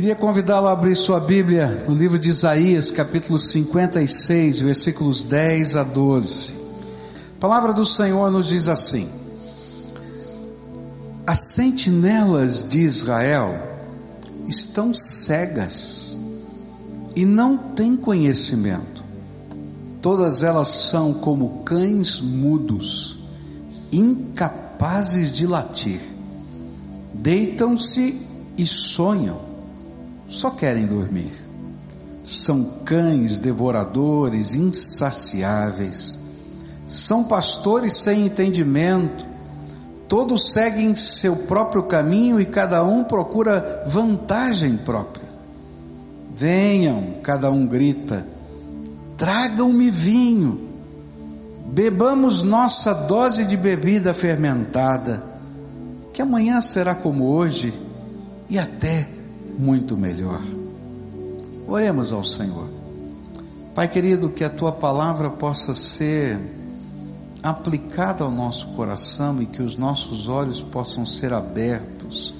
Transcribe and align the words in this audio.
Queria 0.00 0.16
convidá-lo 0.16 0.66
a 0.66 0.72
abrir 0.72 0.96
sua 0.96 1.20
Bíblia 1.20 1.84
no 1.86 1.94
livro 1.94 2.18
de 2.18 2.30
Isaías, 2.30 2.90
capítulo 2.90 3.38
56, 3.38 4.60
versículos 4.60 5.22
10 5.22 5.76
a 5.76 5.82
12. 5.82 6.56
A 7.36 7.38
palavra 7.38 7.74
do 7.74 7.84
Senhor 7.84 8.30
nos 8.30 8.48
diz 8.48 8.66
assim: 8.66 9.10
As 11.26 11.40
sentinelas 11.40 12.66
de 12.66 12.78
Israel 12.78 13.54
estão 14.48 14.94
cegas 14.94 16.18
e 17.14 17.26
não 17.26 17.58
têm 17.58 17.94
conhecimento. 17.94 19.04
Todas 20.00 20.42
elas 20.42 20.68
são 20.68 21.12
como 21.12 21.62
cães 21.62 22.22
mudos, 22.22 23.18
incapazes 23.92 25.30
de 25.30 25.46
latir. 25.46 26.00
Deitam-se 27.12 28.26
e 28.56 28.66
sonham 28.66 29.49
só 30.30 30.50
querem 30.50 30.86
dormir. 30.86 31.32
São 32.22 32.62
cães 32.84 33.40
devoradores, 33.40 34.54
insaciáveis. 34.54 36.16
São 36.86 37.24
pastores 37.24 37.94
sem 37.94 38.26
entendimento. 38.26 39.26
Todos 40.08 40.52
seguem 40.52 40.94
seu 40.94 41.34
próprio 41.34 41.82
caminho 41.82 42.40
e 42.40 42.44
cada 42.44 42.84
um 42.84 43.02
procura 43.02 43.84
vantagem 43.86 44.76
própria. 44.76 45.28
Venham, 46.34 47.16
cada 47.22 47.50
um 47.50 47.66
grita, 47.66 48.26
tragam-me 49.16 49.90
vinho, 49.90 50.68
bebamos 51.66 52.42
nossa 52.42 52.94
dose 52.94 53.44
de 53.44 53.56
bebida 53.56 54.14
fermentada, 54.14 55.22
que 56.12 56.22
amanhã 56.22 56.60
será 56.60 56.94
como 56.94 57.26
hoje 57.26 57.74
e 58.48 58.58
até 58.58 59.19
muito 59.60 59.96
melhor. 59.96 60.40
Oremos 61.68 62.12
ao 62.12 62.24
Senhor. 62.24 62.66
Pai 63.74 63.86
querido, 63.86 64.30
que 64.30 64.42
a 64.42 64.50
tua 64.50 64.72
palavra 64.72 65.28
possa 65.28 65.74
ser 65.74 66.40
aplicada 67.42 68.24
ao 68.24 68.30
nosso 68.30 68.68
coração 68.68 69.40
e 69.40 69.46
que 69.46 69.62
os 69.62 69.76
nossos 69.76 70.28
olhos 70.28 70.62
possam 70.62 71.04
ser 71.04 71.32
abertos 71.32 72.34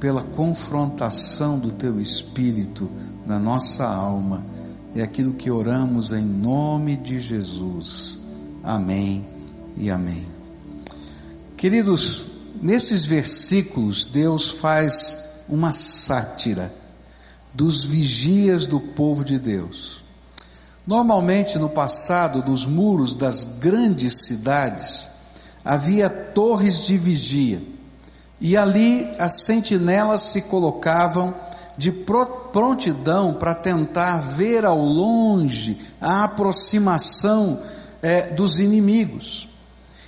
pela 0.00 0.22
confrontação 0.22 1.58
do 1.58 1.70
teu 1.70 2.00
espírito 2.00 2.90
na 3.24 3.38
nossa 3.38 3.84
alma. 3.84 4.44
É 4.94 5.02
aquilo 5.02 5.34
que 5.34 5.50
oramos 5.50 6.12
em 6.12 6.24
nome 6.24 6.96
de 6.96 7.18
Jesus. 7.18 8.18
Amém 8.62 9.24
e 9.76 9.90
amém. 9.90 10.24
Queridos, 11.56 12.26
nesses 12.60 13.06
versículos 13.06 14.04
Deus 14.04 14.50
faz 14.50 15.25
uma 15.48 15.72
sátira 15.72 16.72
dos 17.52 17.84
vigias 17.84 18.66
do 18.66 18.78
povo 18.78 19.24
de 19.24 19.38
Deus. 19.38 20.04
Normalmente 20.86 21.58
no 21.58 21.68
passado, 21.68 22.48
nos 22.48 22.66
muros 22.66 23.14
das 23.14 23.44
grandes 23.44 24.26
cidades, 24.26 25.10
havia 25.64 26.08
torres 26.08 26.86
de 26.86 26.96
vigia, 26.96 27.60
e 28.40 28.56
ali 28.56 29.10
as 29.18 29.42
sentinelas 29.44 30.22
se 30.22 30.42
colocavam 30.42 31.34
de 31.76 31.90
prontidão 31.90 33.34
para 33.34 33.54
tentar 33.54 34.18
ver 34.18 34.64
ao 34.64 34.78
longe 34.78 35.78
a 36.00 36.24
aproximação 36.24 37.60
é, 38.02 38.30
dos 38.30 38.58
inimigos. 38.58 39.48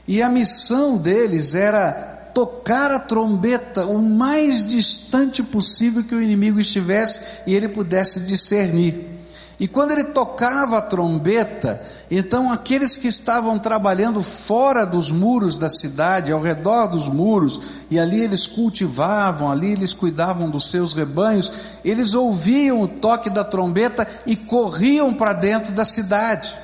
E 0.07 0.23
a 0.23 0.29
missão 0.29 0.97
deles 0.97 1.55
era 1.55 2.18
tocar 2.39 2.93
a 2.93 3.01
trombeta 3.01 3.85
o 3.85 4.01
mais 4.01 4.65
distante 4.65 5.43
possível 5.43 6.05
que 6.05 6.15
o 6.15 6.23
inimigo 6.23 6.61
estivesse 6.61 7.41
e 7.49 7.53
ele 7.53 7.69
pudesse 7.69 8.21
discernir. 8.21 9.05
E 9.59 9.67
quando 9.67 9.91
ele 9.91 10.05
tocava 10.05 10.79
a 10.79 10.83
trombeta, 10.83 11.83
então 12.09 12.53
aqueles 12.53 12.97
que 12.97 13.09
estavam 13.09 13.59
trabalhando 13.59 14.23
fora 14.23 14.87
dos 14.87 15.11
muros 15.11 15.59
da 15.59 15.69
cidade, 15.69 16.31
ao 16.31 16.41
redor 16.41 16.87
dos 16.87 17.09
muros, 17.09 17.61
e 17.91 17.99
ali 17.99 18.23
eles 18.23 18.47
cultivavam, 18.47 19.51
ali 19.51 19.73
eles 19.73 19.93
cuidavam 19.93 20.49
dos 20.49 20.71
seus 20.71 20.93
rebanhos, 20.93 21.51
eles 21.85 22.15
ouviam 22.15 22.83
o 22.83 22.87
toque 22.87 23.29
da 23.29 23.43
trombeta 23.43 24.07
e 24.29 24.37
corriam 24.37 25.13
para 25.13 25.33
dentro 25.33 25.73
da 25.73 25.85
cidade. 25.85 26.57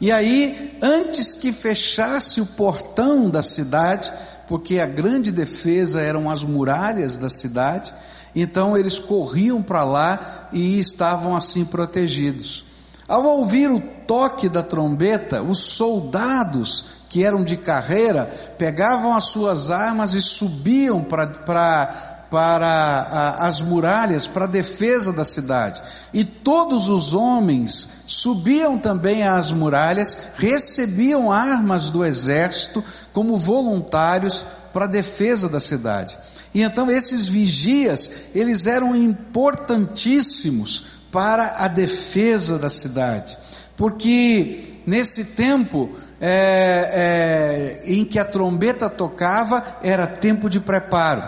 E 0.00 0.12
aí, 0.12 0.78
antes 0.80 1.34
que 1.34 1.52
fechasse 1.52 2.40
o 2.40 2.46
portão 2.46 3.30
da 3.30 3.42
cidade, 3.42 4.12
porque 4.46 4.78
a 4.78 4.86
grande 4.86 5.30
defesa 5.30 6.00
eram 6.00 6.30
as 6.30 6.44
muralhas 6.44 7.18
da 7.18 7.28
cidade, 7.28 7.94
então 8.34 8.76
eles 8.76 8.98
corriam 8.98 9.62
para 9.62 9.84
lá 9.84 10.48
e 10.52 10.78
estavam 10.78 11.34
assim 11.34 11.64
protegidos. 11.64 12.64
Ao 13.08 13.24
ouvir 13.24 13.70
o 13.70 13.80
toque 13.80 14.48
da 14.48 14.62
trombeta, 14.62 15.42
os 15.42 15.60
soldados 15.60 16.96
que 17.08 17.24
eram 17.24 17.44
de 17.44 17.56
carreira 17.56 18.24
pegavam 18.58 19.16
as 19.16 19.26
suas 19.26 19.70
armas 19.70 20.14
e 20.14 20.20
subiam 20.20 21.02
para 21.02 22.15
para 22.30 23.36
as 23.40 23.62
muralhas, 23.62 24.26
para 24.26 24.44
a 24.44 24.48
defesa 24.48 25.12
da 25.12 25.24
cidade. 25.24 25.82
E 26.12 26.24
todos 26.24 26.88
os 26.88 27.14
homens 27.14 27.88
subiam 28.06 28.78
também 28.78 29.22
às 29.22 29.52
muralhas, 29.52 30.16
recebiam 30.36 31.30
armas 31.30 31.90
do 31.90 32.04
exército 32.04 32.82
como 33.12 33.36
voluntários 33.36 34.44
para 34.72 34.84
a 34.84 34.88
defesa 34.88 35.48
da 35.48 35.60
cidade. 35.60 36.18
E 36.52 36.62
então 36.62 36.90
esses 36.90 37.28
vigias, 37.28 38.10
eles 38.34 38.66
eram 38.66 38.94
importantíssimos 38.94 40.96
para 41.10 41.56
a 41.58 41.68
defesa 41.68 42.58
da 42.58 42.68
cidade, 42.68 43.38
porque 43.76 44.80
nesse 44.86 45.36
tempo 45.36 45.90
é, 46.20 47.82
é, 47.84 47.92
em 47.92 48.04
que 48.04 48.18
a 48.18 48.24
trombeta 48.24 48.88
tocava, 48.88 49.62
era 49.82 50.06
tempo 50.06 50.48
de 50.48 50.60
preparo. 50.60 51.22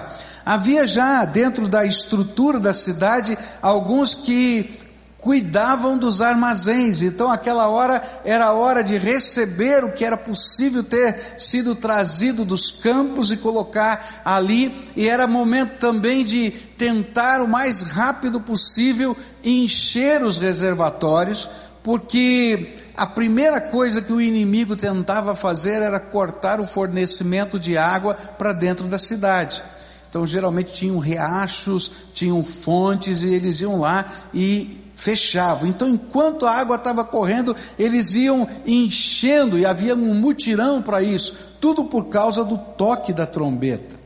Havia 0.48 0.86
já 0.86 1.26
dentro 1.26 1.69
da 1.69 1.84
estrutura 1.84 2.59
da 2.59 2.72
cidade 2.72 3.36
alguns 3.60 4.14
que 4.14 4.81
cuidavam 5.19 5.98
dos 5.98 6.22
armazéns, 6.22 7.03
então 7.03 7.31
aquela 7.31 7.69
hora 7.69 8.03
era 8.25 8.47
a 8.47 8.53
hora 8.54 8.82
de 8.82 8.97
receber 8.97 9.84
o 9.84 9.92
que 9.92 10.06
era 10.06 10.16
possível 10.16 10.82
ter 10.82 11.34
sido 11.37 11.75
trazido 11.75 12.47
dos 12.47 12.70
campos 12.70 13.31
e 13.31 13.37
colocar 13.37 14.22
ali, 14.25 14.75
e 14.97 15.06
era 15.06 15.26
momento 15.26 15.78
também 15.78 16.25
de 16.25 16.50
tentar 16.78 17.42
o 17.42 17.48
mais 17.48 17.82
rápido 17.82 18.41
possível 18.41 19.14
encher 19.44 20.22
os 20.22 20.38
reservatórios, 20.38 21.47
porque 21.82 22.72
a 22.97 23.06
primeira 23.06 23.60
coisa 23.60 24.00
que 24.00 24.14
o 24.14 24.20
inimigo 24.20 24.76
tentava 24.76 25.34
fazer 25.34 25.82
era 25.82 26.00
cortar 26.00 26.58
o 26.58 26.66
fornecimento 26.66 27.58
de 27.58 27.76
água 27.76 28.14
para 28.14 28.54
dentro 28.54 28.87
da 28.87 28.97
cidade. 28.97 29.62
Então, 30.08 30.26
geralmente 30.26 30.72
tinham 30.72 30.98
riachos, 30.98 31.91
tinham 32.14 32.42
fontes, 32.42 33.22
e 33.22 33.32
eles 33.32 33.60
iam 33.60 33.80
lá 33.80 34.04
e 34.32 34.80
fechavam. 34.96 35.69
Então, 35.69 35.88
enquanto 35.88 36.44
a 36.44 36.52
água 36.52 36.76
estava 36.76 37.04
correndo, 37.04 37.54
eles 37.78 38.14
iam 38.14 38.48
enchendo, 38.66 39.58
e 39.58 39.64
havia 39.64 39.94
um 39.94 40.14
mutirão 40.14 40.82
para 40.82 41.02
isso, 41.02 41.54
tudo 41.60 41.84
por 41.84 42.06
causa 42.06 42.44
do 42.44 42.58
toque 42.58 43.12
da 43.12 43.26
trombeta. 43.26 43.96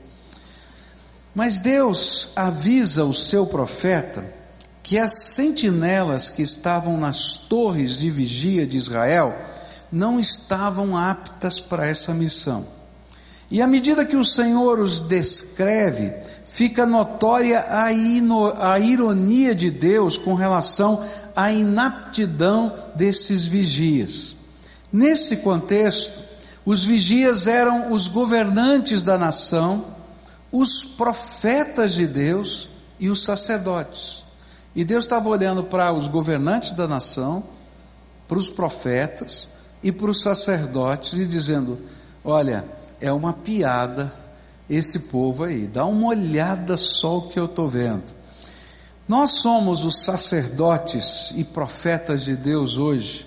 Mas 1.34 1.58
Deus 1.58 2.30
avisa 2.36 3.04
o 3.04 3.14
seu 3.14 3.46
profeta 3.46 4.24
que 4.82 4.98
as 4.98 5.12
sentinelas 5.12 6.28
que 6.28 6.42
estavam 6.42 6.98
nas 6.98 7.36
torres 7.36 7.96
de 7.96 8.10
vigia 8.10 8.66
de 8.66 8.76
Israel 8.76 9.34
não 9.90 10.19
estavam 10.19 10.96
aptas 10.96 11.60
para 11.60 11.86
essa 11.86 12.12
missão. 12.12 12.66
E 13.52 13.60
à 13.60 13.66
medida 13.66 14.06
que 14.06 14.16
o 14.16 14.24
Senhor 14.24 14.80
os 14.80 15.02
descreve, 15.02 16.10
fica 16.46 16.86
notória 16.86 17.62
a, 17.68 17.92
ino, 17.92 18.46
a 18.46 18.80
ironia 18.80 19.54
de 19.54 19.70
Deus 19.70 20.16
com 20.16 20.32
relação 20.32 21.04
à 21.37 21.52
inaptidão 21.52 22.75
desses 22.96 23.44
vigias. 23.44 24.34
Nesse 24.90 25.37
contexto, 25.37 26.19
os 26.64 26.87
vigias 26.87 27.46
eram 27.46 27.93
os 27.93 28.08
governantes 28.08 29.02
da 29.02 29.19
nação, 29.19 29.84
os 30.50 30.82
profetas 30.82 31.93
de 31.93 32.06
Deus 32.06 32.70
e 32.99 33.10
os 33.10 33.22
sacerdotes. 33.22 34.25
E 34.75 34.82
Deus 34.82 35.04
estava 35.04 35.28
olhando 35.28 35.62
para 35.62 35.93
os 35.93 36.08
governantes 36.08 36.72
da 36.72 36.88
nação, 36.88 37.44
para 38.26 38.38
os 38.38 38.49
profetas 38.49 39.46
e 39.82 39.93
para 39.93 40.10
os 40.10 40.22
sacerdotes 40.22 41.12
e 41.12 41.26
dizendo: 41.26 41.78
Olha, 42.25 42.81
é 43.02 43.12
uma 43.12 43.32
piada 43.32 44.10
esse 44.70 45.00
povo 45.00 45.44
aí. 45.44 45.66
Dá 45.66 45.84
uma 45.84 46.08
olhada 46.08 46.76
só 46.76 47.19
o 47.19 47.28
que 47.28 47.38
eu 47.38 47.44
estou 47.44 47.69
vendo. 47.69 48.04
Nós 49.06 49.32
somos 49.32 49.84
os 49.84 49.96
sacerdotes 49.99 51.32
e 51.37 51.44
profetas 51.44 52.22
de 52.22 52.37
Deus 52.37 52.78
hoje. 52.78 53.26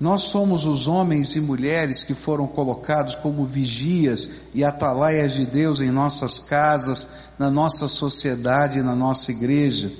Nós 0.00 0.22
somos 0.22 0.66
os 0.66 0.88
homens 0.88 1.36
e 1.36 1.40
mulheres 1.40 2.02
que 2.02 2.14
foram 2.14 2.46
colocados 2.46 3.14
como 3.14 3.44
vigias 3.44 4.28
e 4.52 4.64
atalaias 4.64 5.34
de 5.34 5.46
Deus 5.46 5.80
em 5.80 5.90
nossas 5.90 6.40
casas, 6.40 7.08
na 7.38 7.50
nossa 7.50 7.86
sociedade 7.86 8.82
na 8.82 8.96
nossa 8.96 9.30
igreja. 9.30 9.92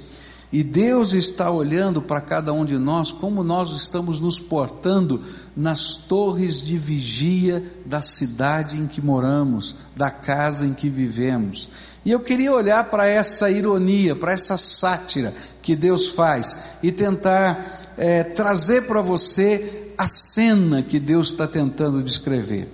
E 0.53 0.63
Deus 0.63 1.15
está 1.15 1.51
olhando 1.51 2.01
para 2.01 2.21
cada 2.21 2.53
um 2.53 2.65
de 2.65 2.79
nós 2.79 3.11
como 3.11 3.43
nós 3.43 3.73
estamos 3.73 4.21
nos 4.21 4.39
portando 4.39 5.21
nas 5.57 5.97
torres 5.97 6.63
de 6.63 6.79
vigia 6.79 7.63
da 7.85 8.01
cidade 8.01 8.79
em 8.79 8.87
que 8.87 9.01
moramos, 9.01 9.75
da 9.97 10.11
casa 10.11 10.65
em 10.65 10.73
que 10.73 10.89
vivemos. 10.89 11.69
E 12.05 12.11
eu 12.11 12.21
queria 12.21 12.53
olhar 12.53 12.85
para 12.85 13.07
essa 13.07 13.51
ironia, 13.51 14.15
para 14.15 14.33
essa 14.33 14.57
sátira 14.57 15.35
que 15.63 15.75
Deus 15.75 16.09
faz 16.09 16.57
e 16.83 16.93
tentar 16.93 17.95
é, 17.97 18.23
trazer 18.23 18.83
para 18.83 19.01
você 19.01 19.93
a 19.97 20.07
cena 20.07 20.83
que 20.83 21.01
Deus 21.01 21.29
está 21.29 21.47
tentando 21.47 22.03
descrever. 22.03 22.69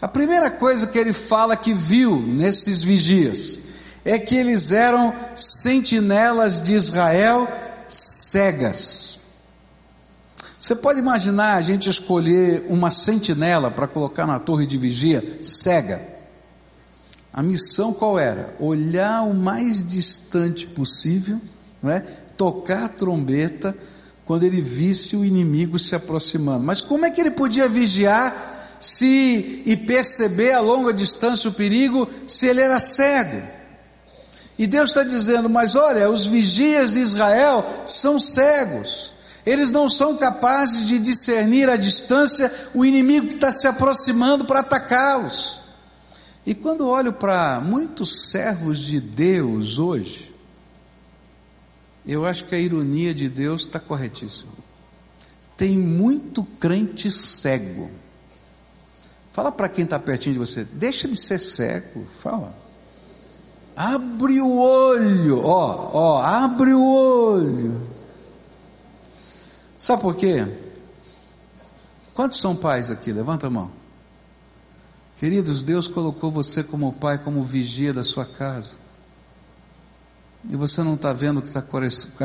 A 0.00 0.08
primeira 0.08 0.50
coisa 0.50 0.86
que 0.86 0.98
ele 0.98 1.12
fala 1.12 1.56
que 1.56 1.74
viu 1.74 2.20
nesses 2.20 2.82
vigias 2.82 3.65
é 4.06 4.18
que 4.18 4.36
eles 4.36 4.70
eram 4.70 5.12
sentinelas 5.34 6.60
de 6.62 6.74
Israel 6.74 7.48
cegas. 7.88 9.18
Você 10.58 10.74
pode 10.74 10.98
imaginar 10.98 11.56
a 11.56 11.62
gente 11.62 11.90
escolher 11.90 12.64
uma 12.68 12.90
sentinela 12.90 13.70
para 13.70 13.86
colocar 13.86 14.26
na 14.26 14.38
torre 14.38 14.64
de 14.64 14.78
vigia 14.78 15.40
cega? 15.42 16.00
A 17.32 17.42
missão 17.42 17.92
qual 17.92 18.18
era? 18.18 18.54
Olhar 18.58 19.22
o 19.22 19.34
mais 19.34 19.84
distante 19.84 20.66
possível, 20.66 21.40
não 21.82 21.90
é? 21.90 22.00
tocar 22.36 22.84
a 22.84 22.88
trombeta 22.88 23.76
quando 24.24 24.44
ele 24.44 24.60
visse 24.60 25.16
o 25.16 25.24
inimigo 25.24 25.78
se 25.78 25.94
aproximando. 25.94 26.64
Mas 26.64 26.80
como 26.80 27.06
é 27.06 27.10
que 27.10 27.20
ele 27.20 27.30
podia 27.30 27.68
vigiar 27.68 28.76
se 28.78 29.62
e 29.66 29.76
perceber 29.76 30.52
a 30.52 30.60
longa 30.60 30.92
distância 30.92 31.50
o 31.50 31.54
perigo 31.54 32.08
se 32.26 32.46
ele 32.46 32.60
era 32.60 32.78
cego? 32.78 33.55
E 34.58 34.66
Deus 34.66 34.90
está 34.90 35.02
dizendo: 35.02 35.48
mas 35.48 35.76
olha, 35.76 36.10
os 36.10 36.26
vigias 36.26 36.92
de 36.92 37.00
Israel 37.00 37.84
são 37.86 38.18
cegos, 38.18 39.12
eles 39.44 39.70
não 39.70 39.88
são 39.88 40.16
capazes 40.16 40.86
de 40.86 40.98
discernir 40.98 41.68
à 41.68 41.76
distância 41.76 42.52
o 42.74 42.84
inimigo 42.84 43.28
que 43.28 43.34
está 43.34 43.52
se 43.52 43.66
aproximando 43.66 44.44
para 44.44 44.60
atacá-los. 44.60 45.60
E 46.44 46.54
quando 46.54 46.86
olho 46.86 47.12
para 47.12 47.60
muitos 47.60 48.30
servos 48.30 48.78
de 48.78 49.00
Deus 49.00 49.78
hoje, 49.78 50.34
eu 52.06 52.24
acho 52.24 52.44
que 52.44 52.54
a 52.54 52.58
ironia 52.58 53.12
de 53.12 53.28
Deus 53.28 53.62
está 53.62 53.80
corretíssima. 53.80 54.52
Tem 55.56 55.76
muito 55.76 56.44
crente 56.44 57.10
cego. 57.10 57.90
Fala 59.32 59.50
para 59.50 59.68
quem 59.68 59.84
está 59.84 59.98
pertinho 59.98 60.34
de 60.34 60.38
você, 60.38 60.64
deixa 60.64 61.08
de 61.08 61.16
ser 61.16 61.40
cego, 61.40 62.06
fala. 62.10 62.65
Abre 63.76 64.40
o 64.40 64.56
olho, 64.56 65.44
ó, 65.44 65.90
ó, 65.92 66.22
abre 66.22 66.72
o 66.72 66.82
olho. 66.82 67.78
Sabe 69.76 70.00
por 70.00 70.16
quê? 70.16 70.46
Quantos 72.14 72.40
são 72.40 72.56
pais 72.56 72.90
aqui? 72.90 73.12
Levanta 73.12 73.48
a 73.48 73.50
mão. 73.50 73.70
Queridos, 75.16 75.62
Deus 75.62 75.86
colocou 75.86 76.30
você 76.30 76.62
como 76.64 76.90
pai, 76.94 77.18
como 77.18 77.42
vigia 77.42 77.92
da 77.92 78.02
sua 78.02 78.24
casa. 78.24 78.76
E 80.48 80.56
você 80.56 80.82
não 80.82 80.94
está 80.94 81.12
vendo 81.12 81.38
o 81.40 81.42
que 81.42 81.48
está 81.48 81.62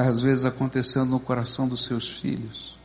às 0.07 0.21
vezes 0.21 0.45
acontecendo 0.45 1.09
no 1.09 1.19
coração 1.19 1.67
dos 1.67 1.83
seus 1.83 2.07
filhos. 2.07 2.79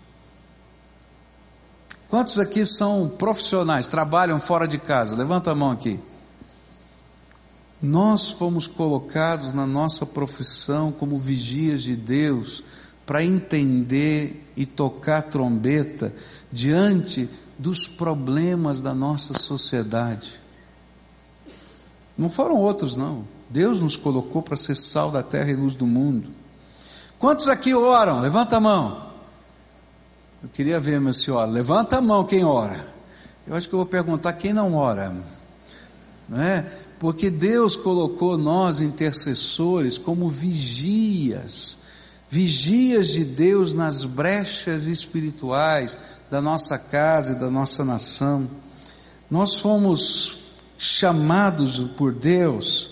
Quantos 2.08 2.38
aqui 2.40 2.66
são 2.66 3.08
profissionais, 3.08 3.86
trabalham 3.86 4.40
fora 4.40 4.66
de 4.66 4.78
casa? 4.78 5.14
Levanta 5.14 5.52
a 5.52 5.54
mão 5.54 5.70
aqui. 5.70 6.00
Nós 7.80 8.30
fomos 8.30 8.66
colocados 8.66 9.52
na 9.52 9.66
nossa 9.66 10.06
profissão 10.06 10.90
como 10.90 11.18
vigias 11.18 11.82
de 11.82 11.94
Deus 11.94 12.64
para 13.04 13.24
entender 13.24 14.52
e 14.56 14.64
tocar 14.66 15.22
trombeta 15.22 16.12
diante 16.50 17.28
dos 17.58 17.86
problemas 17.86 18.80
da 18.80 18.94
nossa 18.94 19.38
sociedade. 19.38 20.40
Não 22.16 22.28
foram 22.28 22.56
outros, 22.56 22.96
não. 22.96 23.24
Deus 23.48 23.78
nos 23.78 23.96
colocou 23.96 24.42
para 24.42 24.56
ser 24.56 24.74
sal 24.74 25.10
da 25.10 25.22
terra 25.22 25.50
e 25.50 25.54
luz 25.54 25.76
do 25.76 25.86
mundo. 25.86 26.30
Quantos 27.18 27.48
aqui 27.48 27.74
oram? 27.74 28.20
Levanta 28.20 28.56
a 28.56 28.60
mão. 28.60 29.06
Eu 30.42 30.48
queria 30.48 30.80
ver, 30.80 31.00
meu 31.00 31.12
senhor. 31.12 31.46
Levanta 31.46 31.98
a 31.98 32.00
mão 32.00 32.24
quem 32.24 32.44
ora. 32.44 32.86
Eu 33.46 33.54
acho 33.54 33.68
que 33.68 33.74
eu 33.74 33.78
vou 33.78 33.86
perguntar 33.86 34.32
quem 34.32 34.52
não 34.52 34.74
ora. 34.74 35.14
Não 36.28 36.42
é? 36.42 36.66
Porque 36.98 37.30
Deus 37.30 37.76
colocou 37.76 38.38
nós 38.38 38.80
intercessores 38.80 39.98
como 39.98 40.28
vigias, 40.28 41.78
vigias 42.28 43.08
de 43.08 43.24
Deus 43.24 43.72
nas 43.72 44.04
brechas 44.04 44.86
espirituais 44.86 45.96
da 46.30 46.40
nossa 46.40 46.78
casa 46.78 47.32
e 47.32 47.38
da 47.38 47.50
nossa 47.50 47.84
nação. 47.84 48.48
Nós 49.30 49.58
fomos 49.58 50.38
chamados 50.78 51.80
por 51.96 52.12
Deus 52.12 52.90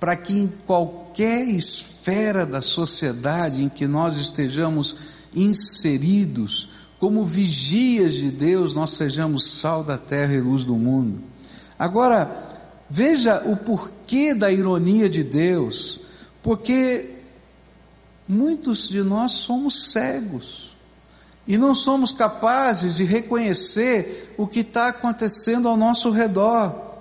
para 0.00 0.16
que 0.16 0.34
em 0.34 0.46
qualquer 0.66 1.48
esfera 1.48 2.44
da 2.44 2.60
sociedade 2.60 3.62
em 3.62 3.68
que 3.68 3.86
nós 3.86 4.18
estejamos 4.18 4.96
inseridos, 5.34 6.68
como 6.98 7.24
vigias 7.24 8.14
de 8.14 8.30
Deus, 8.30 8.74
nós 8.74 8.92
sejamos 8.92 9.58
sal 9.58 9.82
da 9.82 9.98
terra 9.98 10.34
e 10.34 10.40
luz 10.40 10.64
do 10.64 10.74
mundo. 10.74 11.20
Agora, 11.78 12.53
Veja 12.96 13.42
o 13.44 13.56
porquê 13.56 14.32
da 14.32 14.52
ironia 14.52 15.10
de 15.10 15.24
Deus, 15.24 16.00
porque 16.40 17.10
muitos 18.28 18.88
de 18.88 19.02
nós 19.02 19.32
somos 19.32 19.90
cegos 19.90 20.76
e 21.44 21.58
não 21.58 21.74
somos 21.74 22.12
capazes 22.12 22.94
de 22.94 23.02
reconhecer 23.02 24.32
o 24.38 24.46
que 24.46 24.60
está 24.60 24.90
acontecendo 24.90 25.66
ao 25.66 25.76
nosso 25.76 26.08
redor. 26.10 27.00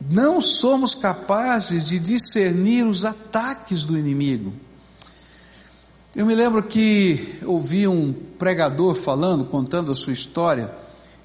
Não 0.00 0.40
somos 0.40 0.94
capazes 0.94 1.84
de 1.84 1.98
discernir 1.98 2.86
os 2.86 3.04
ataques 3.04 3.84
do 3.84 3.98
inimigo. 3.98 4.54
Eu 6.16 6.24
me 6.24 6.34
lembro 6.34 6.62
que 6.62 7.40
ouvi 7.44 7.86
um 7.86 8.14
pregador 8.38 8.94
falando, 8.94 9.44
contando 9.44 9.92
a 9.92 9.94
sua 9.94 10.14
história. 10.14 10.74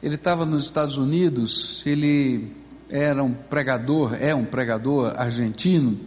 Ele 0.03 0.15
estava 0.15 0.45
nos 0.45 0.65
Estados 0.65 0.97
Unidos, 0.97 1.81
ele 1.85 2.59
era 2.89 3.23
um 3.23 3.31
pregador, 3.31 4.17
é 4.19 4.33
um 4.33 4.45
pregador 4.45 5.13
argentino, 5.15 5.99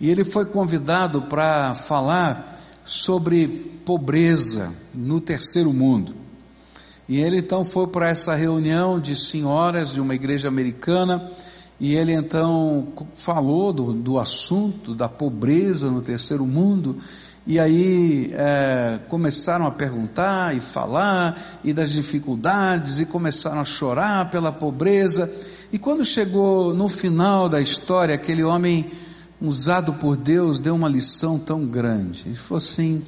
e 0.00 0.10
ele 0.10 0.24
foi 0.24 0.46
convidado 0.46 1.22
para 1.22 1.74
falar 1.74 2.58
sobre 2.84 3.48
pobreza 3.84 4.70
no 4.94 5.20
terceiro 5.20 5.72
mundo. 5.72 6.14
E 7.08 7.18
ele 7.18 7.38
então 7.38 7.64
foi 7.64 7.86
para 7.88 8.08
essa 8.08 8.34
reunião 8.34 9.00
de 9.00 9.16
senhoras 9.16 9.92
de 9.92 10.00
uma 10.00 10.14
igreja 10.14 10.48
americana, 10.48 11.28
e 11.78 11.94
ele 11.94 12.12
então 12.12 12.88
falou 13.16 13.72
do, 13.72 13.92
do 13.92 14.18
assunto 14.18 14.94
da 14.94 15.08
pobreza 15.08 15.90
no 15.90 16.02
terceiro 16.02 16.46
mundo, 16.46 16.98
e 17.46 17.58
aí 17.58 18.30
é, 18.32 19.00
começaram 19.08 19.66
a 19.66 19.70
perguntar 19.70 20.54
e 20.54 20.60
falar, 20.60 21.36
e 21.64 21.72
das 21.72 21.90
dificuldades, 21.90 23.00
e 23.00 23.06
começaram 23.06 23.60
a 23.60 23.64
chorar 23.64 24.30
pela 24.30 24.52
pobreza. 24.52 25.28
E 25.72 25.78
quando 25.78 26.04
chegou 26.04 26.74
no 26.74 26.88
final 26.88 27.48
da 27.48 27.60
história, 27.60 28.14
aquele 28.14 28.42
homem 28.42 28.90
usado 29.40 29.94
por 29.94 30.16
Deus 30.16 30.58
deu 30.58 30.74
uma 30.74 30.88
lição 30.88 31.38
tão 31.38 31.64
grande. 31.64 32.24
Ele 32.26 32.34
falou 32.34 32.58
assim: 32.58 33.02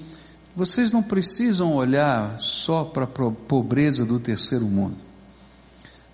vocês 0.54 0.92
não 0.92 1.02
precisam 1.02 1.74
olhar 1.74 2.38
só 2.40 2.84
para 2.84 3.04
a 3.04 3.30
pobreza 3.30 4.04
do 4.04 4.20
terceiro 4.20 4.64
mundo. 4.64 4.96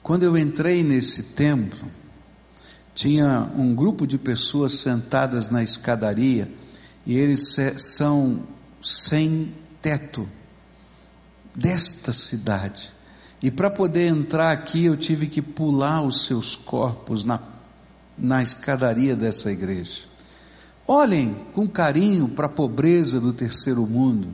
Quando 0.02 0.23
eu 0.23 0.38
entrei 0.38 0.83
nesse 0.83 1.23
templo, 1.25 1.87
tinha 2.95 3.50
um 3.57 3.75
grupo 3.75 4.07
de 4.07 4.17
pessoas 4.17 4.75
sentadas 4.75 5.50
na 5.50 5.62
escadaria 5.62 6.50
e 7.05 7.17
eles 7.17 7.57
são 7.76 8.43
sem 8.83 9.52
teto 9.83 10.28
desta 11.55 12.12
cidade. 12.12 12.97
E 13.42 13.50
para 13.50 13.71
poder 13.71 14.09
entrar 14.09 14.50
aqui, 14.50 14.85
eu 14.85 14.97
tive 14.97 15.28
que 15.28 15.40
pular 15.40 16.02
os 16.02 16.25
seus 16.25 16.57
corpos 16.57 17.25
na, 17.25 17.40
na 18.16 18.42
escadaria 18.42 19.14
dessa 19.14 19.50
igreja. 19.50 20.07
Olhem 20.87 21.37
com 21.52 21.68
carinho 21.68 22.28
para 22.28 22.47
a 22.47 22.49
pobreza 22.50 23.21
do 23.21 23.33
terceiro 23.33 23.87
mundo, 23.87 24.28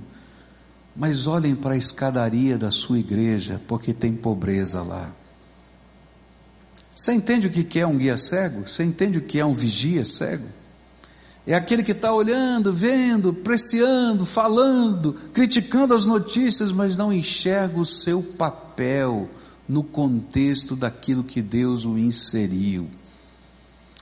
mas 0.97 1.27
olhem 1.27 1.55
para 1.55 1.75
a 1.75 1.77
escadaria 1.77 2.57
da 2.57 2.71
sua 2.71 2.99
igreja, 2.99 3.61
porque 3.67 3.93
tem 3.93 4.15
pobreza 4.15 4.83
lá. 4.83 5.11
Você 6.95 7.13
entende 7.13 7.49
o 7.49 7.51
que 7.51 7.81
é 7.81 7.87
um 7.87 7.99
guia 7.99 8.17
cego? 8.17 8.69
Você 8.69 8.85
entende 8.85 9.19
o 9.19 9.23
que 9.23 9.41
é 9.41 9.45
um 9.45 9.53
vigia 9.53 10.05
cego? 10.05 10.47
É 11.47 11.55
aquele 11.55 11.83
que 11.83 11.93
está 11.93 12.13
olhando, 12.13 12.73
vendo, 12.73 13.35
preciando, 13.35 14.25
falando, 14.25 15.13
criticando 15.33 15.93
as 15.93 16.07
notícias, 16.07 16.73
mas 16.73 16.97
não 16.97 17.13
enxerga 17.13 17.79
o 17.79 17.85
seu 17.85 18.23
papel 18.23 19.29
no 19.69 19.83
contexto 19.83 20.75
daquilo 20.75 21.23
que 21.25 21.43
Deus 21.43 21.85
o 21.85 21.99
inseriu. 21.99 22.89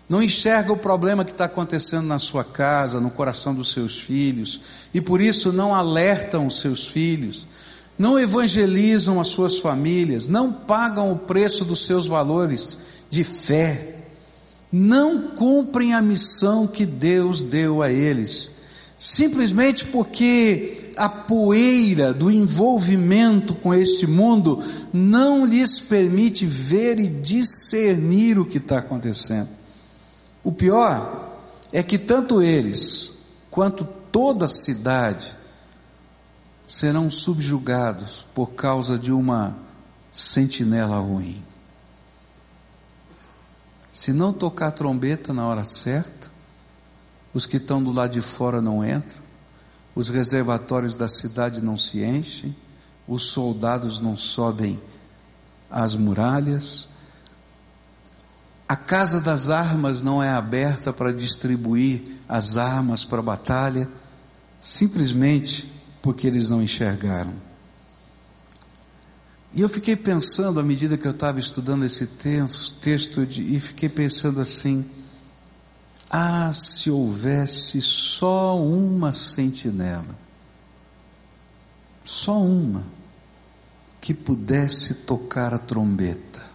não 0.08 0.22
enxerga 0.22 0.70
o 0.72 0.76
problema 0.76 1.24
que 1.24 1.30
está 1.30 1.46
acontecendo 1.46 2.06
na 2.06 2.18
sua 2.18 2.44
casa, 2.44 3.00
no 3.00 3.10
coração 3.10 3.54
dos 3.54 3.72
seus 3.72 3.98
filhos, 3.98 4.60
e 4.92 5.00
por 5.00 5.22
isso 5.22 5.50
não 5.50 5.74
alertam 5.74 6.46
os 6.46 6.60
seus 6.60 6.86
filhos, 6.86 7.46
não 7.98 8.18
evangelizam 8.18 9.18
as 9.18 9.28
suas 9.28 9.58
famílias, 9.58 10.28
não 10.28 10.52
pagam 10.52 11.10
o 11.10 11.18
preço 11.18 11.64
dos 11.64 11.86
seus 11.86 12.08
valores 12.08 12.78
de 13.08 13.24
fé, 13.24 14.01
não 14.72 15.28
cumprem 15.36 15.92
a 15.92 16.00
missão 16.00 16.66
que 16.66 16.86
Deus 16.86 17.42
deu 17.42 17.82
a 17.82 17.92
eles, 17.92 18.50
simplesmente 18.96 19.84
porque 19.84 20.90
a 20.96 21.08
poeira 21.08 22.14
do 22.14 22.30
envolvimento 22.30 23.54
com 23.54 23.74
este 23.74 24.06
mundo 24.06 24.62
não 24.92 25.44
lhes 25.44 25.78
permite 25.78 26.46
ver 26.46 26.98
e 26.98 27.08
discernir 27.08 28.38
o 28.38 28.46
que 28.46 28.58
está 28.58 28.78
acontecendo. 28.78 29.48
O 30.42 30.50
pior 30.50 31.38
é 31.72 31.82
que 31.82 31.98
tanto 31.98 32.40
eles 32.40 33.12
quanto 33.50 33.84
toda 34.10 34.46
a 34.46 34.48
cidade 34.48 35.36
serão 36.66 37.10
subjugados 37.10 38.26
por 38.34 38.52
causa 38.52 38.98
de 38.98 39.12
uma 39.12 39.56
sentinela 40.10 40.98
ruim. 40.98 41.42
Se 43.92 44.10
não 44.10 44.32
tocar 44.32 44.68
a 44.68 44.72
trombeta 44.72 45.34
na 45.34 45.46
hora 45.46 45.64
certa, 45.64 46.30
os 47.34 47.44
que 47.44 47.58
estão 47.58 47.82
do 47.84 47.92
lado 47.92 48.12
de 48.12 48.22
fora 48.22 48.62
não 48.62 48.82
entram, 48.82 49.20
os 49.94 50.08
reservatórios 50.08 50.94
da 50.94 51.06
cidade 51.06 51.62
não 51.62 51.76
se 51.76 52.02
enchem, 52.02 52.56
os 53.06 53.24
soldados 53.24 54.00
não 54.00 54.16
sobem 54.16 54.80
às 55.70 55.94
muralhas, 55.94 56.88
a 58.66 58.76
casa 58.76 59.20
das 59.20 59.50
armas 59.50 60.00
não 60.00 60.22
é 60.22 60.30
aberta 60.30 60.94
para 60.94 61.12
distribuir 61.12 62.16
as 62.26 62.56
armas 62.56 63.04
para 63.04 63.18
a 63.18 63.22
batalha, 63.22 63.86
simplesmente 64.58 65.70
porque 66.00 66.26
eles 66.26 66.48
não 66.48 66.62
enxergaram. 66.62 67.34
E 69.54 69.60
eu 69.60 69.68
fiquei 69.68 69.96
pensando, 69.96 70.58
à 70.58 70.62
medida 70.62 70.96
que 70.96 71.06
eu 71.06 71.10
estava 71.12 71.38
estudando 71.38 71.84
esse 71.84 72.06
texto, 72.06 73.22
e 73.22 73.60
fiquei 73.60 73.88
pensando 73.88 74.40
assim: 74.40 74.84
ah, 76.10 76.52
se 76.52 76.90
houvesse 76.90 77.82
só 77.82 78.58
uma 78.58 79.12
sentinela, 79.12 80.16
só 82.04 82.40
uma, 82.40 82.84
que 84.00 84.14
pudesse 84.14 84.94
tocar 84.94 85.52
a 85.52 85.58
trombeta 85.58 86.52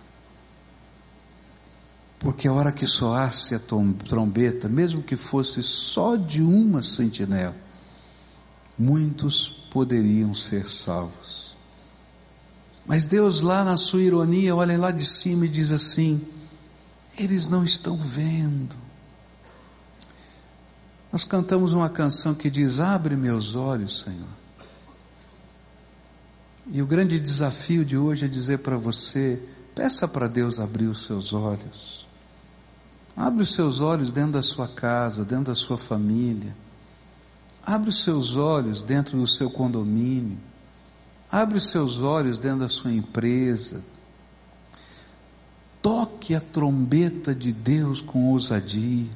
porque 2.19 2.47
a 2.47 2.53
hora 2.53 2.71
que 2.71 2.87
soasse 2.87 3.53
a 3.53 3.59
trombeta, 3.59 4.67
mesmo 4.67 5.03
que 5.03 5.15
fosse 5.15 5.61
só 5.61 6.15
de 6.15 6.41
uma 6.41 6.81
sentinela, 6.81 7.55
muitos 8.77 9.47
poderiam 9.47 10.33
ser 10.33 10.65
salvos. 10.65 11.56
Mas 12.87 13.05
Deus, 13.05 13.41
lá 13.41 13.63
na 13.63 13.77
sua 13.77 14.01
ironia, 14.01 14.55
olha 14.55 14.77
lá 14.77 14.91
de 14.91 15.05
cima 15.05 15.45
e 15.45 15.49
diz 15.49 15.71
assim: 15.71 16.25
eles 17.17 17.47
não 17.47 17.63
estão 17.63 17.97
vendo. 17.97 18.75
Nós 21.11 21.23
cantamos 21.23 21.73
uma 21.73 21.89
canção 21.89 22.35
que 22.35 22.49
diz: 22.49 22.79
Abre 22.79 23.15
meus 23.15 23.55
olhos, 23.55 24.01
Senhor. 24.01 24.27
E 26.69 26.81
o 26.81 26.85
grande 26.85 27.17
desafio 27.17 27.83
de 27.83 27.97
hoje 27.97 28.25
é 28.25 28.27
dizer 28.27 28.59
para 28.59 28.77
você: 28.77 29.41
peça 29.73 30.07
para 30.07 30.27
Deus 30.27 30.59
abrir 30.59 30.85
os 30.85 31.05
seus 31.05 31.33
olhos. 31.33 32.07
Abre 33.15 33.41
os 33.41 33.53
seus 33.53 33.79
olhos 33.81 34.11
dentro 34.11 34.33
da 34.33 34.43
sua 34.43 34.67
casa, 34.67 35.25
dentro 35.25 35.45
da 35.45 35.55
sua 35.55 35.77
família. 35.77 36.55
Abre 37.65 37.89
os 37.89 38.03
seus 38.03 38.35
olhos 38.35 38.83
dentro 38.83 39.17
do 39.17 39.25
seu 39.25 39.49
condomínio. 39.49 40.37
Abre 41.31 41.57
os 41.57 41.69
seus 41.69 42.01
olhos 42.01 42.39
dentro 42.39 42.59
da 42.59 42.69
sua 42.69 42.91
empresa. 42.91 43.83
Toque 45.81 46.33
a 46.33 46.39
trombeta 46.39 47.35
de 47.35 47.51
Deus 47.51 48.01
com 48.01 48.31
ousadia. 48.31 49.09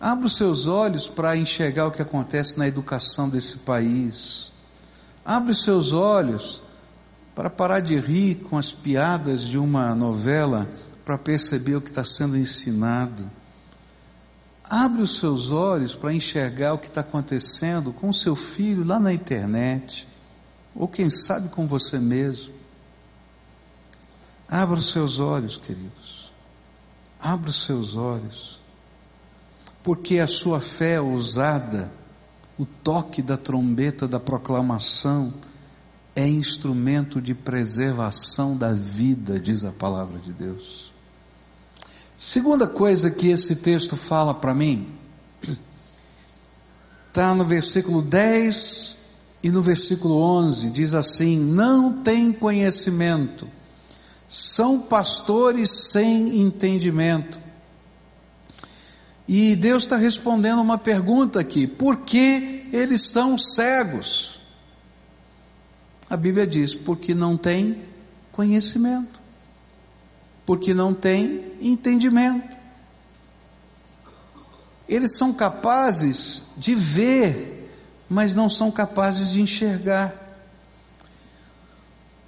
Abra 0.00 0.26
os 0.26 0.36
seus 0.36 0.66
olhos 0.66 1.08
para 1.08 1.36
enxergar 1.36 1.86
o 1.86 1.90
que 1.90 2.02
acontece 2.02 2.56
na 2.56 2.68
educação 2.68 3.28
desse 3.28 3.58
país. 3.58 4.52
Abre 5.24 5.50
os 5.50 5.62
seus 5.62 5.92
olhos 5.92 6.62
para 7.34 7.50
parar 7.50 7.80
de 7.80 7.98
rir 7.98 8.36
com 8.36 8.56
as 8.56 8.72
piadas 8.72 9.42
de 9.42 9.58
uma 9.58 9.94
novela 9.94 10.68
para 11.04 11.16
perceber 11.16 11.76
o 11.76 11.80
que 11.80 11.88
está 11.88 12.04
sendo 12.04 12.36
ensinado. 12.36 13.28
Abre 14.62 15.02
os 15.02 15.18
seus 15.18 15.50
olhos 15.50 15.94
para 15.94 16.12
enxergar 16.12 16.74
o 16.74 16.78
que 16.78 16.88
está 16.88 17.00
acontecendo 17.00 17.92
com 17.92 18.10
o 18.10 18.14
seu 18.14 18.36
filho 18.36 18.84
lá 18.84 19.00
na 19.00 19.12
internet, 19.12 20.06
ou 20.74 20.86
quem 20.86 21.10
sabe 21.10 21.48
com 21.48 21.66
você 21.66 21.98
mesmo. 21.98 22.54
Abra 24.48 24.78
os 24.78 24.90
seus 24.90 25.20
olhos, 25.20 25.56
queridos. 25.56 26.32
Abra 27.20 27.50
os 27.50 27.64
seus 27.64 27.96
olhos. 27.96 28.60
Porque 29.82 30.18
a 30.18 30.26
sua 30.26 30.60
fé 30.60 31.00
ousada, 31.00 31.90
o 32.58 32.64
toque 32.64 33.20
da 33.20 33.36
trombeta 33.36 34.08
da 34.08 34.18
proclamação, 34.18 35.34
é 36.16 36.26
instrumento 36.26 37.20
de 37.20 37.34
preservação 37.34 38.56
da 38.56 38.72
vida, 38.72 39.38
diz 39.38 39.64
a 39.64 39.70
palavra 39.70 40.18
de 40.18 40.32
Deus. 40.32 40.92
Segunda 42.16 42.66
coisa 42.66 43.10
que 43.10 43.28
esse 43.28 43.54
texto 43.56 43.96
fala 43.96 44.34
para 44.34 44.52
mim, 44.52 44.88
está 47.08 47.32
no 47.36 47.44
versículo 47.44 48.02
10 48.02 49.07
e 49.42 49.50
no 49.50 49.62
versículo 49.62 50.16
11, 50.20 50.70
diz 50.70 50.94
assim: 50.94 51.38
Não 51.38 52.02
tem 52.02 52.32
conhecimento, 52.32 53.48
são 54.26 54.80
pastores 54.80 55.70
sem 55.70 56.40
entendimento. 56.40 57.40
E 59.26 59.54
Deus 59.56 59.84
está 59.84 59.96
respondendo 59.96 60.60
uma 60.60 60.78
pergunta 60.78 61.40
aqui: 61.40 61.66
por 61.66 61.98
que 61.98 62.68
eles 62.72 63.02
estão 63.02 63.36
cegos? 63.38 64.40
A 66.08 66.16
Bíblia 66.16 66.46
diz: 66.46 66.74
porque 66.74 67.14
não 67.14 67.36
tem 67.36 67.82
conhecimento 68.32 69.18
porque 70.48 70.72
não 70.72 70.94
têm 70.94 71.44
entendimento. 71.60 72.56
Eles 74.88 75.14
são 75.14 75.30
capazes 75.30 76.42
de 76.56 76.74
ver, 76.74 77.57
mas 78.08 78.34
não 78.34 78.48
são 78.48 78.70
capazes 78.70 79.32
de 79.32 79.42
enxergar. 79.42 80.14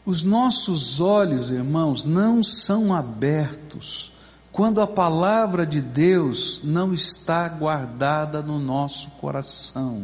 Os 0.05 0.23
nossos 0.23 1.01
olhos, 1.01 1.51
irmãos, 1.51 2.05
não 2.05 2.43
são 2.43 2.95
abertos 2.95 4.13
quando 4.53 4.81
a 4.81 4.87
palavra 4.87 5.65
de 5.65 5.81
Deus 5.81 6.61
não 6.65 6.93
está 6.93 7.49
guardada 7.49 8.43
no 8.43 8.59
nosso 8.59 9.11
coração. 9.13 10.03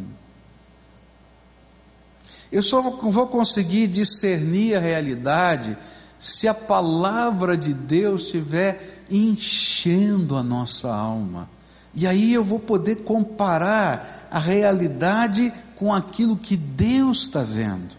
Eu 2.50 2.62
só 2.62 2.80
vou 2.80 3.26
conseguir 3.26 3.88
discernir 3.88 4.76
a 4.76 4.80
realidade 4.80 5.76
se 6.18 6.46
a 6.46 6.54
palavra 6.54 7.56
de 7.56 7.74
Deus 7.74 8.22
estiver 8.22 9.04
enchendo 9.10 10.36
a 10.36 10.42
nossa 10.42 10.92
alma. 10.94 11.48
E 11.96 12.06
aí 12.06 12.32
eu 12.32 12.44
vou 12.44 12.60
poder 12.60 12.96
comparar 12.96 14.28
a 14.30 14.38
realidade 14.38 15.52
com 15.74 15.92
aquilo 15.92 16.36
que 16.36 16.56
Deus 16.56 17.22
está 17.22 17.42
vendo. 17.42 17.96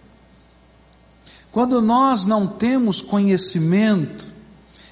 Quando 1.51 1.81
nós 1.81 2.25
não 2.25 2.47
temos 2.47 3.01
conhecimento, 3.01 4.27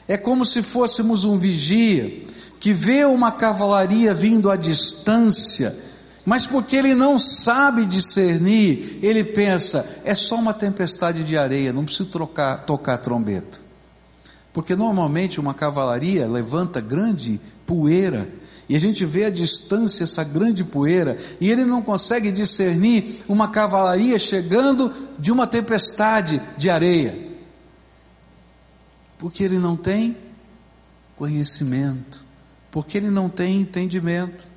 é 0.08 0.18
como 0.18 0.44
se 0.44 0.62
fôssemos 0.62 1.24
um 1.24 1.38
vigia 1.38 2.26
que 2.60 2.74
vê 2.74 3.06
uma 3.06 3.32
cavalaria 3.32 4.14
vindo 4.14 4.50
à 4.50 4.56
distância 4.56 5.86
mas 6.26 6.48
porque 6.48 6.76
ele 6.76 6.96
não 6.96 7.20
sabe 7.20 7.86
discernir, 7.86 8.98
ele 9.04 9.24
pensa, 9.24 9.88
é 10.04 10.16
só 10.16 10.36
uma 10.36 10.56
tempestade 10.56 11.24
de 11.24 11.38
areia, 11.38 11.72
não 11.72 11.86
preciso 11.86 12.10
trocar, 12.10 12.66
tocar 12.66 12.96
a 12.96 12.98
trombeta. 12.98 13.60
Porque 14.56 14.74
normalmente 14.74 15.38
uma 15.38 15.54
cavalaria 15.54 16.26
levanta 16.26 16.80
grande 16.80 17.42
poeira, 17.66 18.26
e 18.70 18.76
a 18.78 18.80
gente 18.80 19.04
vê 19.04 19.26
à 19.26 19.30
distância 19.30 20.06
essa 20.06 20.24
grande 20.24 20.64
poeira, 20.64 21.18
e 21.42 21.52
ele 21.52 21.66
não 21.66 21.82
consegue 21.82 22.32
discernir 22.32 23.22
uma 23.28 23.50
cavalaria 23.50 24.18
chegando 24.18 24.94
de 25.20 25.30
uma 25.30 25.46
tempestade 25.46 26.42
de 26.58 26.70
areia. 26.70 27.36
Porque 29.18 29.44
ele 29.44 29.60
não 29.60 29.76
tem 29.76 30.16
conhecimento, 31.18 32.24
porque 32.72 32.98
ele 32.98 33.10
não 33.10 33.28
tem 33.28 33.60
entendimento. 33.60 34.48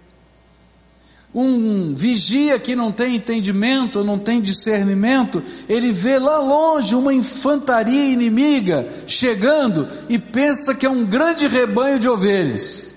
Um 1.34 1.94
vigia 1.94 2.58
que 2.58 2.74
não 2.74 2.90
tem 2.90 3.16
entendimento, 3.16 4.02
não 4.02 4.18
tem 4.18 4.40
discernimento, 4.40 5.42
ele 5.68 5.92
vê 5.92 6.18
lá 6.18 6.38
longe 6.38 6.94
uma 6.94 7.12
infantaria 7.12 8.12
inimiga 8.12 8.88
chegando 9.06 9.86
e 10.08 10.18
pensa 10.18 10.74
que 10.74 10.86
é 10.86 10.90
um 10.90 11.04
grande 11.04 11.46
rebanho 11.46 11.98
de 11.98 12.08
ovelhas, 12.08 12.96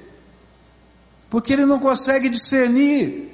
porque 1.30 1.52
ele 1.52 1.66
não 1.66 1.80
consegue 1.80 2.30
discernir. 2.30 3.30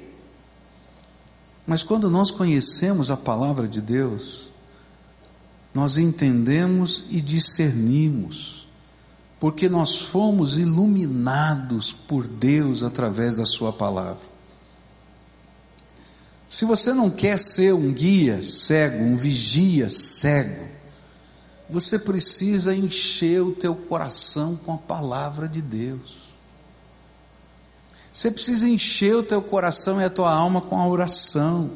Mas 1.64 1.82
quando 1.82 2.10
nós 2.10 2.30
conhecemos 2.30 3.10
a 3.10 3.16
palavra 3.16 3.68
de 3.68 3.80
Deus, 3.80 4.48
nós 5.72 5.96
entendemos 5.96 7.04
e 7.08 7.20
discernimos, 7.20 8.66
porque 9.38 9.68
nós 9.68 10.00
fomos 10.00 10.58
iluminados 10.58 11.92
por 11.92 12.26
Deus 12.26 12.82
através 12.82 13.36
da 13.36 13.44
Sua 13.44 13.72
palavra. 13.72 14.37
Se 16.48 16.64
você 16.64 16.94
não 16.94 17.10
quer 17.10 17.38
ser 17.38 17.74
um 17.74 17.92
guia 17.92 18.40
cego, 18.40 19.04
um 19.04 19.16
vigia 19.16 19.90
cego, 19.90 20.66
você 21.68 21.98
precisa 21.98 22.74
encher 22.74 23.42
o 23.42 23.52
teu 23.52 23.76
coração 23.76 24.56
com 24.56 24.72
a 24.72 24.78
palavra 24.78 25.46
de 25.46 25.60
Deus. 25.60 26.28
Você 28.10 28.30
precisa 28.30 28.66
encher 28.66 29.14
o 29.16 29.22
teu 29.22 29.42
coração 29.42 30.00
e 30.00 30.04
a 30.04 30.08
tua 30.08 30.32
alma 30.34 30.62
com 30.62 30.78
a 30.78 30.88
oração. 30.88 31.70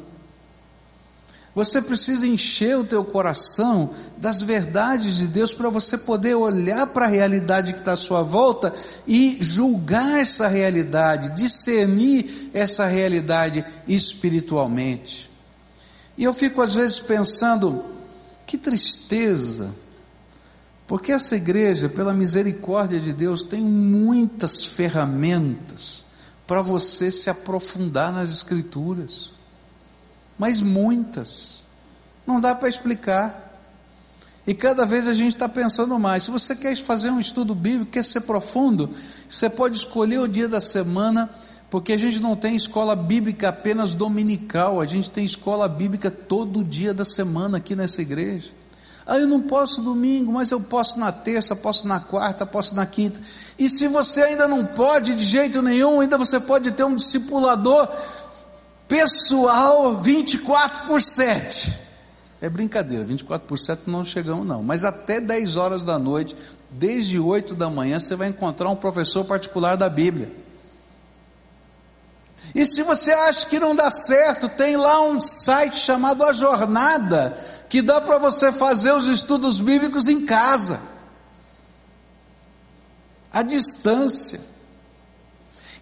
Você 1.55 1.81
precisa 1.81 2.27
encher 2.27 2.79
o 2.79 2.83
teu 2.83 3.05
coração 3.05 3.91
das 4.17 4.41
verdades 4.41 5.17
de 5.17 5.27
Deus 5.27 5.53
para 5.53 5.69
você 5.69 5.97
poder 5.97 6.33
olhar 6.33 6.87
para 6.87 7.05
a 7.05 7.09
realidade 7.09 7.73
que 7.73 7.79
está 7.79 7.93
à 7.93 7.97
sua 7.97 8.23
volta 8.23 8.73
e 9.07 9.37
julgar 9.39 10.19
essa 10.19 10.47
realidade, 10.47 11.35
discernir 11.35 12.49
essa 12.53 12.87
realidade 12.87 13.63
espiritualmente. 13.87 15.29
E 16.17 16.23
eu 16.23 16.33
fico 16.33 16.59
às 16.59 16.73
vezes 16.73 16.99
pensando, 16.99 17.85
que 18.47 18.57
tristeza, 18.57 19.73
porque 20.87 21.11
essa 21.11 21.35
igreja, 21.35 21.87
pela 21.87 22.15
misericórdia 22.15 22.99
de 22.99 23.13
Deus, 23.13 23.45
tem 23.45 23.61
muitas 23.61 24.65
ferramentas 24.65 26.03
para 26.47 26.63
você 26.63 27.11
se 27.11 27.29
aprofundar 27.29 28.11
nas 28.11 28.29
Escrituras 28.31 29.32
mas 30.37 30.61
muitas. 30.61 31.65
Não 32.25 32.39
dá 32.39 32.55
para 32.55 32.69
explicar. 32.69 33.51
E 34.45 34.53
cada 34.53 34.85
vez 34.85 35.07
a 35.07 35.13
gente 35.13 35.35
está 35.35 35.47
pensando 35.47 35.97
mais. 35.97 36.23
Se 36.23 36.31
você 36.31 36.55
quer 36.55 36.75
fazer 36.77 37.09
um 37.09 37.19
estudo 37.19 37.55
bíblico, 37.55 37.91
quer 37.91 38.03
ser 38.03 38.21
profundo, 38.21 38.89
você 39.29 39.49
pode 39.49 39.77
escolher 39.77 40.19
o 40.19 40.27
dia 40.27 40.49
da 40.49 40.59
semana, 40.59 41.29
porque 41.69 41.93
a 41.93 41.97
gente 41.97 42.19
não 42.19 42.35
tem 42.35 42.55
escola 42.55 42.95
bíblica 42.95 43.49
apenas 43.49 43.93
dominical, 43.93 44.81
a 44.81 44.85
gente 44.85 45.09
tem 45.09 45.25
escola 45.25 45.67
bíblica 45.69 46.11
todo 46.11 46.63
dia 46.63 46.93
da 46.93 47.05
semana 47.05 47.57
aqui 47.57 47.75
nessa 47.75 48.01
igreja. 48.01 48.51
Ah, 49.05 49.17
eu 49.17 49.27
não 49.27 49.41
posso 49.41 49.81
domingo, 49.81 50.31
mas 50.31 50.51
eu 50.51 50.61
posso 50.61 50.97
na 50.97 51.11
terça, 51.11 51.55
posso 51.55 51.85
na 51.87 51.99
quarta, 51.99 52.45
posso 52.45 52.73
na 52.73 52.85
quinta. 52.85 53.19
E 53.59 53.67
se 53.67 53.87
você 53.87 54.21
ainda 54.21 54.47
não 54.47 54.65
pode 54.65 55.13
de 55.15 55.25
jeito 55.25 55.61
nenhum, 55.61 55.99
ainda 55.99 56.17
você 56.17 56.39
pode 56.39 56.71
ter 56.71 56.85
um 56.85 56.95
discipulador 56.95 57.89
pessoal 58.87 60.01
24 60.01 60.87
por 60.87 61.01
7. 61.01 61.81
É 62.41 62.49
brincadeira, 62.49 63.03
24 63.05 63.47
por 63.47 63.57
7 63.57 63.83
não 63.87 64.03
chegamos 64.03 64.45
não, 64.45 64.61
mas 64.61 64.83
até 64.83 65.21
10 65.21 65.55
horas 65.55 65.85
da 65.85 65.97
noite, 65.97 66.35
desde 66.69 67.17
8 67.17 67.55
da 67.55 67.69
manhã, 67.69 67.99
você 67.99 68.15
vai 68.15 68.27
encontrar 68.27 68.69
um 68.69 68.75
professor 68.75 69.23
particular 69.23 69.77
da 69.77 69.87
Bíblia. 69.87 70.43
E 72.53 72.65
se 72.65 72.83
você 72.83 73.11
acha 73.11 73.47
que 73.47 73.59
não 73.59 73.75
dá 73.75 73.89
certo, 73.89 74.49
tem 74.49 74.75
lá 74.75 75.01
um 75.01 75.21
site 75.21 75.77
chamado 75.77 76.23
A 76.23 76.33
Jornada, 76.33 77.37
que 77.69 77.81
dá 77.81 78.01
para 78.01 78.17
você 78.17 78.51
fazer 78.51 78.91
os 78.93 79.07
estudos 79.07 79.61
bíblicos 79.61 80.07
em 80.07 80.25
casa, 80.25 80.79
à 83.31 83.41
distância. 83.41 84.52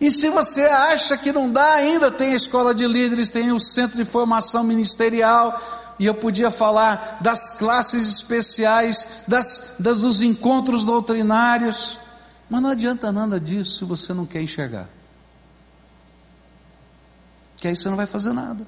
E 0.02 0.10
se 0.10 0.30
você 0.32 0.62
acha 0.62 1.16
que 1.16 1.32
não 1.32 1.52
dá 1.52 1.76
ainda, 1.76 2.10
tem 2.10 2.34
a 2.34 2.36
escola 2.36 2.74
de 2.74 2.88
líderes, 2.88 3.30
tem 3.30 3.52
o 3.52 3.60
centro 3.60 3.96
de 3.96 4.04
formação 4.04 4.64
ministerial, 4.64 5.56
e 6.00 6.08
eu 6.08 6.16
podia 6.16 6.50
falar 6.50 7.20
das 7.22 7.52
classes 7.52 8.10
especiais, 8.10 9.22
das, 9.28 9.76
das, 9.80 10.00
dos 10.00 10.24
encontros 10.24 10.84
doutrinários, 10.84 12.00
mas 12.50 12.62
não 12.64 12.72
adianta 12.72 13.12
nada 13.12 13.40
disso 13.40 13.78
se 13.78 13.86
você 13.86 14.12
não 14.12 14.26
quer 14.26 14.42
enxergar. 14.42 14.90
Que 17.58 17.68
aí 17.68 17.78
você 17.78 17.88
não 17.88 17.96
vai 17.96 18.08
fazer 18.08 18.34
nada. 18.34 18.66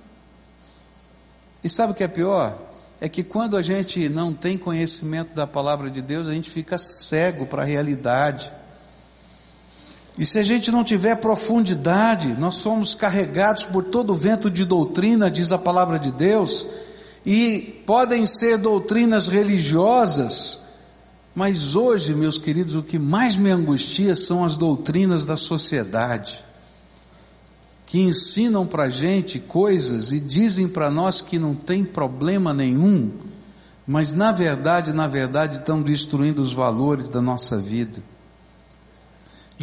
E 1.63 1.67
sabe 1.67 1.93
o 1.93 1.95
que 1.95 2.03
é 2.03 2.07
pior? 2.07 2.55
É 3.01 3.09
que 3.09 3.23
quando 3.23 3.57
a 3.57 3.63
gente 3.63 4.07
não 4.07 4.31
tem 4.31 4.55
conhecimento 4.55 5.33
da 5.33 5.47
palavra 5.47 5.89
de 5.89 5.99
Deus, 5.99 6.27
a 6.27 6.33
gente 6.33 6.51
fica 6.51 6.77
cego 6.77 7.47
para 7.47 7.63
a 7.63 7.65
realidade. 7.65 8.53
E 10.17 10.25
se 10.25 10.37
a 10.37 10.43
gente 10.43 10.71
não 10.71 10.83
tiver 10.83 11.15
profundidade, 11.15 12.35
nós 12.39 12.57
somos 12.57 12.93
carregados 12.93 13.65
por 13.65 13.83
todo 13.83 14.11
o 14.11 14.15
vento 14.15 14.49
de 14.49 14.63
doutrina, 14.63 15.31
diz 15.31 15.51
a 15.51 15.57
palavra 15.57 15.97
de 15.97 16.11
Deus, 16.11 16.67
e 17.25 17.81
podem 17.85 18.25
ser 18.25 18.57
doutrinas 18.57 19.27
religiosas, 19.27 20.59
mas 21.33 21.75
hoje, 21.75 22.13
meus 22.13 22.37
queridos, 22.37 22.75
o 22.75 22.83
que 22.83 22.99
mais 22.99 23.35
me 23.35 23.49
angustia 23.49 24.15
são 24.15 24.45
as 24.45 24.55
doutrinas 24.55 25.25
da 25.25 25.35
sociedade, 25.35 26.45
que 27.87 27.99
ensinam 27.99 28.67
para 28.67 28.83
a 28.83 28.89
gente 28.89 29.39
coisas 29.39 30.11
e 30.11 30.19
dizem 30.19 30.67
para 30.67 30.91
nós 30.91 31.21
que 31.21 31.39
não 31.39 31.55
tem 31.55 31.83
problema 31.83 32.53
nenhum, 32.53 33.11
mas 33.87 34.13
na 34.13 34.31
verdade, 34.31 34.93
na 34.93 35.07
verdade, 35.07 35.57
estão 35.57 35.81
destruindo 35.81 36.41
os 36.41 36.53
valores 36.53 37.09
da 37.09 37.21
nossa 37.21 37.57
vida. 37.57 38.12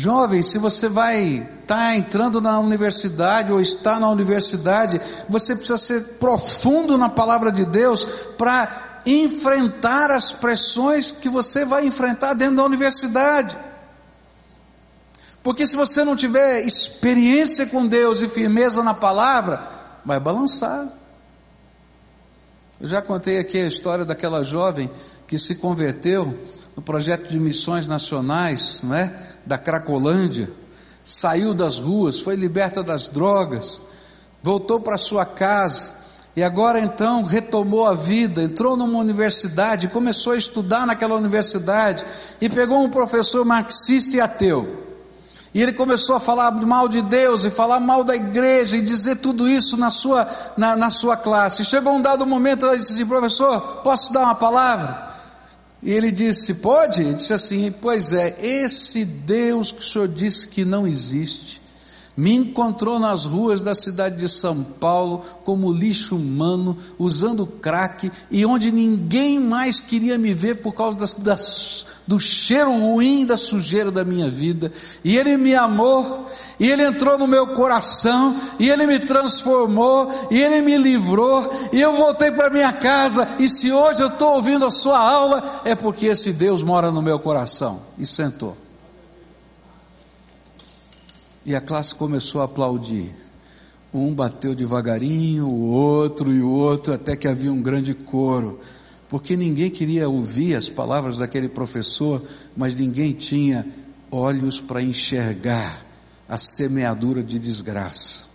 Jovem, 0.00 0.42
se 0.42 0.56
você 0.56 0.88
vai 0.88 1.46
estar 1.60 1.76
tá 1.76 1.94
entrando 1.94 2.40
na 2.40 2.58
universidade 2.58 3.52
ou 3.52 3.60
está 3.60 4.00
na 4.00 4.08
universidade, 4.08 4.98
você 5.28 5.54
precisa 5.54 5.76
ser 5.76 6.00
profundo 6.18 6.96
na 6.96 7.10
palavra 7.10 7.52
de 7.52 7.66
Deus 7.66 8.06
para 8.38 9.02
enfrentar 9.04 10.10
as 10.10 10.32
pressões 10.32 11.10
que 11.10 11.28
você 11.28 11.66
vai 11.66 11.86
enfrentar 11.86 12.32
dentro 12.32 12.56
da 12.56 12.64
universidade. 12.64 13.54
Porque 15.42 15.66
se 15.66 15.76
você 15.76 16.02
não 16.02 16.16
tiver 16.16 16.62
experiência 16.62 17.66
com 17.66 17.86
Deus 17.86 18.22
e 18.22 18.28
firmeza 18.28 18.82
na 18.82 18.94
palavra, 18.94 19.62
vai 20.02 20.18
balançar. 20.18 20.88
Eu 22.80 22.88
já 22.88 23.02
contei 23.02 23.38
aqui 23.38 23.58
a 23.58 23.66
história 23.66 24.06
daquela 24.06 24.42
jovem 24.42 24.90
que 25.26 25.38
se 25.38 25.56
converteu 25.56 26.38
no 26.76 26.82
projeto 26.82 27.28
de 27.28 27.38
missões 27.38 27.86
nacionais, 27.86 28.82
né, 28.82 29.16
da 29.44 29.58
Cracolândia, 29.58 30.50
saiu 31.04 31.52
das 31.54 31.78
ruas, 31.78 32.20
foi 32.20 32.36
liberta 32.36 32.82
das 32.82 33.08
drogas, 33.08 33.82
voltou 34.42 34.80
para 34.80 34.98
sua 34.98 35.24
casa 35.24 36.00
e 36.36 36.42
agora 36.42 36.78
então 36.78 37.24
retomou 37.24 37.86
a 37.86 37.94
vida, 37.94 38.42
entrou 38.42 38.76
numa 38.76 38.98
universidade, 38.98 39.88
começou 39.88 40.32
a 40.32 40.36
estudar 40.36 40.86
naquela 40.86 41.16
universidade 41.16 42.04
e 42.40 42.48
pegou 42.48 42.82
um 42.82 42.88
professor 42.88 43.44
marxista 43.44 44.16
e 44.16 44.20
ateu. 44.20 44.86
E 45.52 45.60
ele 45.60 45.72
começou 45.72 46.14
a 46.14 46.20
falar 46.20 46.52
mal 46.52 46.88
de 46.88 47.02
Deus 47.02 47.44
e 47.44 47.50
falar 47.50 47.80
mal 47.80 48.04
da 48.04 48.14
igreja 48.14 48.76
e 48.76 48.82
dizer 48.82 49.16
tudo 49.16 49.48
isso 49.48 49.76
na 49.76 49.90
sua, 49.90 50.28
na, 50.56 50.76
na 50.76 50.90
sua 50.90 51.16
classe. 51.16 51.64
Chegou 51.64 51.92
um 51.92 52.00
dado 52.00 52.24
momento, 52.24 52.64
ela 52.64 52.78
disse 52.78 52.92
assim: 52.92 53.06
professor, 53.06 53.60
posso 53.82 54.12
dar 54.12 54.20
uma 54.20 54.34
palavra? 54.36 55.09
E 55.82 55.90
ele 55.90 56.10
disse: 56.10 56.54
Pode? 56.54 57.00
Ele 57.00 57.14
disse 57.14 57.32
assim: 57.32 57.72
Pois 57.72 58.12
é, 58.12 58.36
esse 58.40 59.04
Deus 59.04 59.72
que 59.72 59.80
o 59.80 59.84
senhor 59.84 60.08
disse 60.08 60.46
que 60.46 60.64
não 60.64 60.86
existe, 60.86 61.60
me 62.16 62.34
encontrou 62.34 62.98
nas 62.98 63.24
ruas 63.24 63.62
da 63.62 63.74
cidade 63.74 64.16
de 64.16 64.28
São 64.28 64.62
Paulo 64.62 65.22
como 65.44 65.72
lixo 65.72 66.16
humano, 66.16 66.76
usando 66.98 67.46
crack, 67.46 68.10
e 68.30 68.44
onde 68.44 68.70
ninguém 68.70 69.38
mais 69.38 69.80
queria 69.80 70.18
me 70.18 70.34
ver 70.34 70.60
por 70.60 70.72
causa 70.72 71.16
do 72.06 72.20
cheiro 72.20 72.72
ruim 72.72 73.24
da 73.24 73.36
sujeira 73.36 73.90
da 73.90 74.04
minha 74.04 74.28
vida. 74.28 74.70
E 75.04 75.16
Ele 75.16 75.36
me 75.36 75.54
amou, 75.54 76.26
e 76.58 76.70
Ele 76.70 76.84
entrou 76.84 77.16
no 77.16 77.26
meu 77.26 77.48
coração, 77.48 78.36
e 78.58 78.68
Ele 78.68 78.86
me 78.86 78.98
transformou, 78.98 80.10
e 80.30 80.40
Ele 80.40 80.60
me 80.60 80.76
livrou, 80.76 81.50
e 81.72 81.80
eu 81.80 81.94
voltei 81.94 82.30
para 82.30 82.50
minha 82.50 82.72
casa. 82.72 83.28
E 83.38 83.48
se 83.48 83.72
hoje 83.72 84.02
eu 84.02 84.08
estou 84.08 84.34
ouvindo 84.34 84.66
a 84.66 84.70
sua 84.70 84.98
aula, 84.98 85.62
é 85.64 85.74
porque 85.74 86.06
esse 86.06 86.32
Deus 86.32 86.62
mora 86.62 86.90
no 86.90 87.00
meu 87.00 87.18
coração. 87.18 87.80
E 87.98 88.06
sentou. 88.06 88.56
E 91.44 91.54
a 91.54 91.60
classe 91.60 91.94
começou 91.94 92.40
a 92.40 92.44
aplaudir. 92.44 93.14
Um 93.92 94.14
bateu 94.14 94.54
devagarinho, 94.54 95.46
o 95.48 95.70
outro 95.70 96.32
e 96.32 96.40
o 96.40 96.50
outro, 96.50 96.92
até 96.92 97.16
que 97.16 97.26
havia 97.26 97.52
um 97.52 97.62
grande 97.62 97.94
coro. 97.94 98.60
Porque 99.08 99.36
ninguém 99.36 99.70
queria 99.70 100.08
ouvir 100.08 100.54
as 100.54 100.68
palavras 100.68 101.18
daquele 101.18 101.48
professor, 101.48 102.22
mas 102.56 102.76
ninguém 102.76 103.12
tinha 103.12 103.66
olhos 104.10 104.60
para 104.60 104.82
enxergar 104.82 105.84
a 106.28 106.38
semeadura 106.38 107.22
de 107.22 107.38
desgraça. 107.38 108.30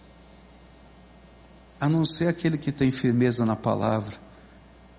a 1.79 1.89
não 1.89 2.05
ser 2.05 2.27
aquele 2.27 2.57
que 2.57 2.71
tem 2.71 2.89
firmeza 2.89 3.45
na 3.45 3.55
palavra 3.55 4.15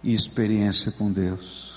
e 0.05 0.14
experiência 0.14 0.92
com 0.92 1.11
Deus. 1.11 1.76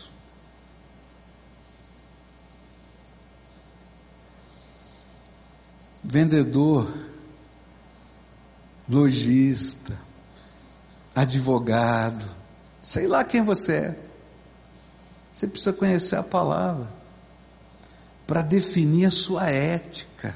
Vendedor, 6.03 6.91
lojista, 8.87 9.97
advogado, 11.13 12.25
sei 12.81 13.07
lá 13.07 13.23
quem 13.23 13.43
você 13.43 13.73
é. 13.73 13.99
Você 15.31 15.47
precisa 15.47 15.73
conhecer 15.73 16.15
a 16.15 16.23
palavra 16.23 16.89
para 18.25 18.41
definir 18.41 19.05
a 19.05 19.11
sua 19.11 19.49
ética. 19.49 20.35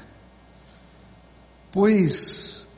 Pois 1.70 2.68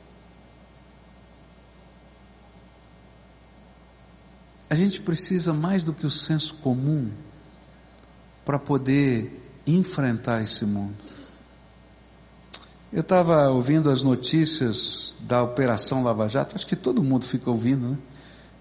a 4.69 4.75
gente 4.75 5.01
precisa 5.01 5.53
mais 5.53 5.83
do 5.83 5.93
que 5.93 6.05
o 6.05 6.09
senso 6.09 6.55
comum 6.55 7.09
para 8.43 8.59
poder 8.59 9.43
enfrentar 9.65 10.41
esse 10.41 10.65
mundo. 10.65 11.16
Eu 12.91 13.01
estava 13.01 13.49
ouvindo 13.49 13.89
as 13.89 14.01
notícias 14.01 15.13
da 15.19 15.43
Operação 15.43 16.03
Lava 16.03 16.27
Jato, 16.29 16.55
acho 16.55 16.65
que 16.65 16.75
todo 16.75 17.03
mundo 17.03 17.25
fica 17.25 17.49
ouvindo, 17.49 17.89
né? 17.89 17.97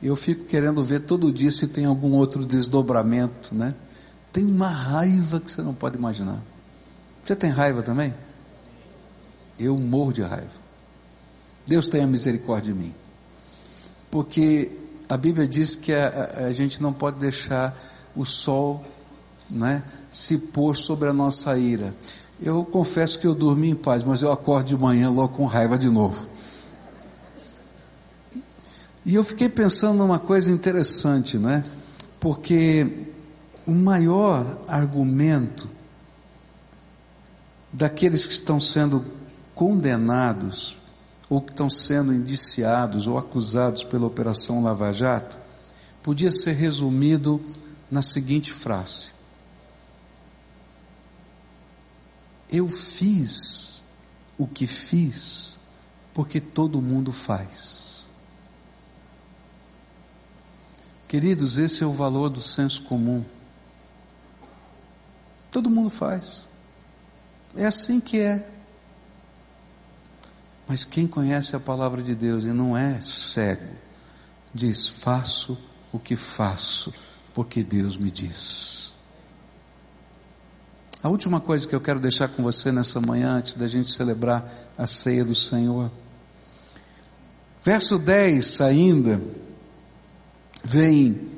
Eu 0.02 0.16
fico 0.16 0.44
querendo 0.44 0.84
ver 0.84 1.00
todo 1.00 1.32
dia 1.32 1.50
se 1.50 1.68
tem 1.68 1.84
algum 1.84 2.12
outro 2.12 2.44
desdobramento, 2.44 3.54
né? 3.54 3.74
Tem 4.32 4.44
uma 4.44 4.68
raiva 4.68 5.40
que 5.40 5.50
você 5.50 5.62
não 5.62 5.72
pode 5.72 5.96
imaginar. 5.96 6.42
Você 7.24 7.34
tem 7.34 7.50
raiva 7.50 7.82
também? 7.82 8.12
Eu 9.58 9.78
morro 9.78 10.12
de 10.12 10.22
raiva. 10.22 10.50
Deus 11.66 11.88
tenha 11.88 12.06
misericórdia 12.06 12.74
de 12.74 12.78
mim. 12.78 12.94
Porque 14.10 14.70
a 15.08 15.16
Bíblia 15.16 15.46
diz 15.46 15.74
que 15.74 15.92
a, 15.92 16.46
a, 16.46 16.52
gente 16.52 16.82
não 16.82 16.92
pode 16.92 17.18
deixar 17.18 17.76
o 18.14 18.24
sol 18.24 18.84
né, 19.48 19.82
se 20.10 20.36
pôr 20.36 20.76
sobre 20.76 21.08
a 21.08 21.12
nossa 21.12 21.56
ira. 21.56 21.94
Eu 22.40 22.64
confesso 22.64 23.18
que 23.18 23.26
eu 23.26 23.34
dormi 23.34 23.70
em 23.70 23.74
paz, 23.74 24.04
mas 24.04 24.22
eu 24.22 24.30
acordo 24.30 24.66
de 24.66 24.76
manhã 24.76 25.10
logo 25.10 25.34
com 25.34 25.46
raiva 25.46 25.78
de 25.78 25.88
novo. 25.88 26.28
E 29.04 29.14
eu 29.14 29.24
fiquei 29.24 29.48
pensando 29.48 29.98
numa 29.98 30.18
coisa 30.18 30.50
interessante, 30.50 31.38
não 31.38 31.48
é? 31.48 31.64
Porque 32.20 33.06
o 33.66 33.72
maior 33.72 34.58
argumento 34.66 35.68
daqueles 37.72 38.26
que 38.26 38.32
estão 38.32 38.60
sendo 38.60 39.04
condenados, 39.54 40.76
ou 41.28 41.40
que 41.40 41.50
estão 41.50 41.70
sendo 41.70 42.12
indiciados 42.12 43.08
ou 43.08 43.16
acusados 43.16 43.82
pela 43.82 44.06
Operação 44.06 44.62
Lava 44.62 44.92
Jato, 44.92 45.38
podia 46.02 46.30
ser 46.30 46.52
resumido 46.52 47.40
na 47.90 48.02
seguinte 48.02 48.52
frase: 48.52 49.15
Eu 52.50 52.68
fiz 52.68 53.84
o 54.38 54.46
que 54.46 54.66
fiz 54.66 55.58
porque 56.14 56.40
todo 56.40 56.80
mundo 56.80 57.12
faz. 57.12 58.08
Queridos, 61.06 61.56
esse 61.58 61.84
é 61.84 61.86
o 61.86 61.92
valor 61.92 62.28
do 62.28 62.40
senso 62.40 62.82
comum. 62.84 63.24
Todo 65.50 65.70
mundo 65.70 65.90
faz. 65.90 66.48
É 67.54 67.64
assim 67.64 68.00
que 68.00 68.18
é. 68.18 68.50
Mas 70.66 70.84
quem 70.84 71.06
conhece 71.06 71.54
a 71.54 71.60
palavra 71.60 72.02
de 72.02 72.14
Deus 72.14 72.44
e 72.44 72.48
não 72.48 72.76
é 72.76 73.00
cego, 73.00 73.76
diz: 74.52 74.88
faço 74.88 75.56
o 75.92 75.98
que 75.98 76.16
faço, 76.16 76.92
porque 77.32 77.62
Deus 77.62 77.96
me 77.96 78.10
diz. 78.10 78.95
A 81.02 81.08
última 81.08 81.40
coisa 81.40 81.66
que 81.66 81.74
eu 81.74 81.80
quero 81.80 82.00
deixar 82.00 82.28
com 82.28 82.42
você 82.42 82.72
nessa 82.72 83.00
manhã, 83.00 83.32
antes 83.32 83.54
da 83.54 83.68
gente 83.68 83.90
celebrar 83.90 84.50
a 84.76 84.86
ceia 84.86 85.24
do 85.24 85.34
Senhor. 85.34 85.90
Verso 87.62 87.98
10 87.98 88.60
ainda 88.60 89.20
vem 90.64 91.28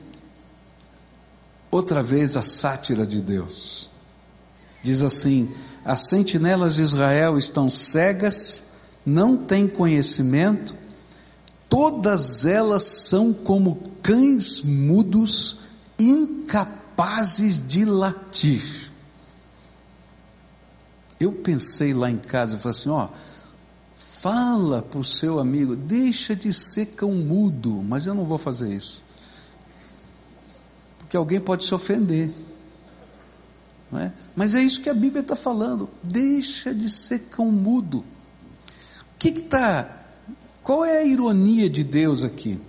outra 1.70 2.02
vez 2.02 2.36
a 2.36 2.42
sátira 2.42 3.06
de 3.06 3.20
Deus. 3.20 3.88
Diz 4.82 5.02
assim: 5.02 5.50
as 5.84 6.08
sentinelas 6.08 6.76
de 6.76 6.82
Israel 6.82 7.36
estão 7.36 7.68
cegas, 7.68 8.64
não 9.04 9.36
têm 9.36 9.66
conhecimento, 9.66 10.74
todas 11.68 12.44
elas 12.44 12.84
são 12.84 13.32
como 13.32 13.92
cães 14.02 14.62
mudos, 14.62 15.58
incapazes 15.98 17.66
de 17.66 17.84
latir. 17.84 18.87
Eu 21.20 21.32
pensei 21.32 21.92
lá 21.92 22.10
em 22.10 22.18
casa 22.18 22.56
e 22.56 22.58
falei 22.58 22.78
assim: 22.78 22.90
ó, 22.90 23.08
fala 23.96 24.82
para 24.82 25.00
o 25.00 25.04
seu 25.04 25.38
amigo, 25.38 25.74
deixa 25.74 26.36
de 26.36 26.52
ser 26.52 26.86
cão 26.86 27.12
mudo, 27.12 27.82
mas 27.82 28.06
eu 28.06 28.14
não 28.14 28.24
vou 28.24 28.38
fazer 28.38 28.72
isso 28.72 29.08
que 31.08 31.16
alguém 31.16 31.40
pode 31.40 31.64
se 31.64 31.74
ofender. 31.74 32.30
Não 33.90 34.00
é? 34.00 34.12
Mas 34.36 34.54
é 34.54 34.60
isso 34.60 34.80
que 34.80 34.90
a 34.90 34.94
Bíblia 34.94 35.22
está 35.22 35.34
falando. 35.34 35.88
Deixa 36.02 36.74
de 36.74 36.90
ser 36.90 37.20
cão 37.30 37.50
mudo. 37.50 37.98
O 37.98 39.18
que 39.18 39.28
está. 39.28 39.96
Qual 40.62 40.84
é 40.84 40.98
a 40.98 41.04
ironia 41.04 41.70
de 41.70 41.82
Deus 41.82 42.22
aqui? 42.22 42.60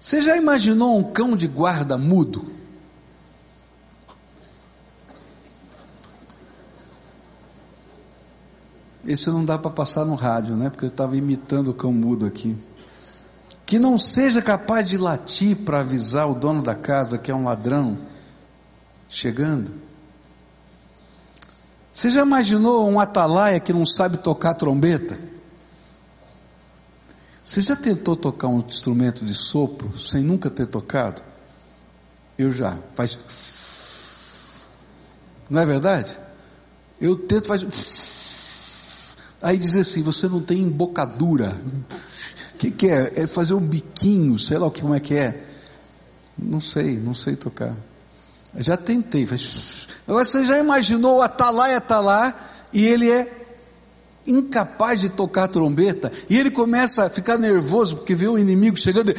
Você 0.00 0.22
já 0.22 0.36
imaginou 0.36 0.98
um 0.98 1.12
cão 1.12 1.36
de 1.36 1.46
guarda 1.46 1.98
mudo? 1.98 2.50
Esse 9.06 9.30
não 9.30 9.44
dá 9.44 9.56
para 9.58 9.70
passar 9.70 10.04
no 10.04 10.14
rádio, 10.14 10.56
né? 10.56 10.68
Porque 10.68 10.84
eu 10.84 10.90
estava 10.90 11.16
imitando 11.16 11.68
o 11.68 11.74
cão 11.74 11.92
mudo 11.92 12.26
aqui 12.26 12.56
que 13.66 13.80
não 13.80 13.98
seja 13.98 14.40
capaz 14.40 14.88
de 14.88 14.96
latir 14.96 15.56
para 15.56 15.80
avisar 15.80 16.30
o 16.30 16.34
dono 16.34 16.62
da 16.62 16.76
casa 16.76 17.18
que 17.18 17.32
é 17.32 17.34
um 17.34 17.44
ladrão 17.44 17.98
chegando? 19.08 19.74
Você 21.90 22.08
já 22.08 22.22
imaginou 22.22 22.88
um 22.88 23.00
atalaia 23.00 23.58
que 23.58 23.72
não 23.72 23.84
sabe 23.84 24.18
tocar 24.18 24.54
trombeta? 24.54 25.18
Você 27.42 27.60
já 27.60 27.74
tentou 27.74 28.14
tocar 28.14 28.46
um 28.48 28.60
instrumento 28.60 29.24
de 29.24 29.34
sopro 29.34 29.98
sem 29.98 30.22
nunca 30.22 30.48
ter 30.48 30.66
tocado? 30.66 31.22
Eu 32.38 32.52
já. 32.52 32.78
Faz. 32.94 33.18
Não 35.48 35.60
é 35.60 35.66
verdade? 35.66 36.18
Eu 37.00 37.16
tento 37.16 37.46
fazer. 37.46 37.66
Aí 39.46 39.58
diz 39.58 39.76
assim: 39.76 40.02
você 40.02 40.26
não 40.26 40.40
tem 40.40 40.60
embocadura. 40.60 41.56
O 42.54 42.58
que, 42.58 42.68
que 42.68 42.90
é? 42.90 43.12
É 43.14 43.26
fazer 43.28 43.54
um 43.54 43.60
biquinho, 43.60 44.36
sei 44.40 44.58
lá 44.58 44.66
o 44.66 44.72
que, 44.72 44.80
como 44.80 44.92
é 44.92 44.98
que 44.98 45.14
é. 45.14 45.40
Não 46.36 46.60
sei, 46.60 46.96
não 46.98 47.14
sei 47.14 47.36
tocar. 47.36 47.72
Já 48.56 48.76
tentei. 48.76 49.24
Agora 50.08 50.24
você 50.24 50.44
já 50.44 50.58
imaginou 50.58 51.18
o 51.18 51.22
atalaia 51.22 51.76
está 51.76 52.00
lá 52.00 52.34
e 52.72 52.84
ele 52.84 53.08
é 53.08 53.44
incapaz 54.26 55.00
de 55.00 55.10
tocar 55.10 55.46
trombeta 55.46 56.10
e 56.28 56.36
ele 56.36 56.50
começa 56.50 57.04
a 57.04 57.10
ficar 57.10 57.38
nervoso 57.38 57.98
porque 57.98 58.16
vê 58.16 58.26
o 58.26 58.36
inimigo 58.36 58.76
chegando 58.76 59.14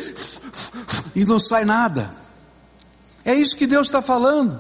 e 1.16 1.24
não 1.24 1.40
sai 1.40 1.64
nada. 1.64 2.12
É 3.24 3.34
isso 3.34 3.56
que 3.56 3.66
Deus 3.66 3.88
está 3.88 4.02
falando. 4.02 4.60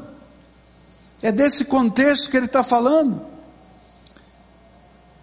É 1.21 1.30
desse 1.30 1.65
contexto 1.65 2.32
que 2.32 2.38
Ele 2.38 2.45
está 2.45 2.63
falando. 2.63 3.37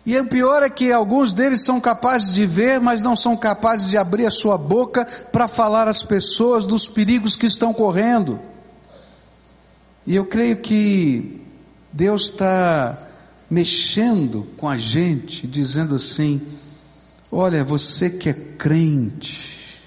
E 0.07 0.19
o 0.19 0.27
pior 0.27 0.63
é 0.63 0.69
que 0.69 0.93
alguns 0.93 1.33
deles 1.33 1.63
são 1.63 1.81
capazes 1.81 2.35
de 2.35 2.45
ver, 2.45 2.79
mas 2.79 3.03
não 3.03 3.17
são 3.17 3.37
capazes 3.37 3.89
de 3.89 3.97
abrir 3.97 4.27
a 4.27 4.31
sua 4.31 4.59
boca 4.59 5.07
para 5.33 5.49
falar 5.49 5.89
às 5.89 6.05
pessoas 6.05 6.67
dos 6.67 6.87
perigos 6.87 7.37
que 7.37 7.47
estão 7.47 7.73
correndo. 7.73 8.39
E 10.07 10.15
eu 10.15 10.27
creio 10.27 10.59
que 10.59 11.41
Deus 11.91 12.25
está 12.25 12.99
mexendo 13.49 14.47
com 14.59 14.69
a 14.69 14.77
gente, 14.77 15.47
dizendo 15.47 15.95
assim: 15.95 16.43
olha, 17.33 17.65
você 17.65 18.11
que 18.11 18.29
é 18.29 18.35
crente 18.35 19.81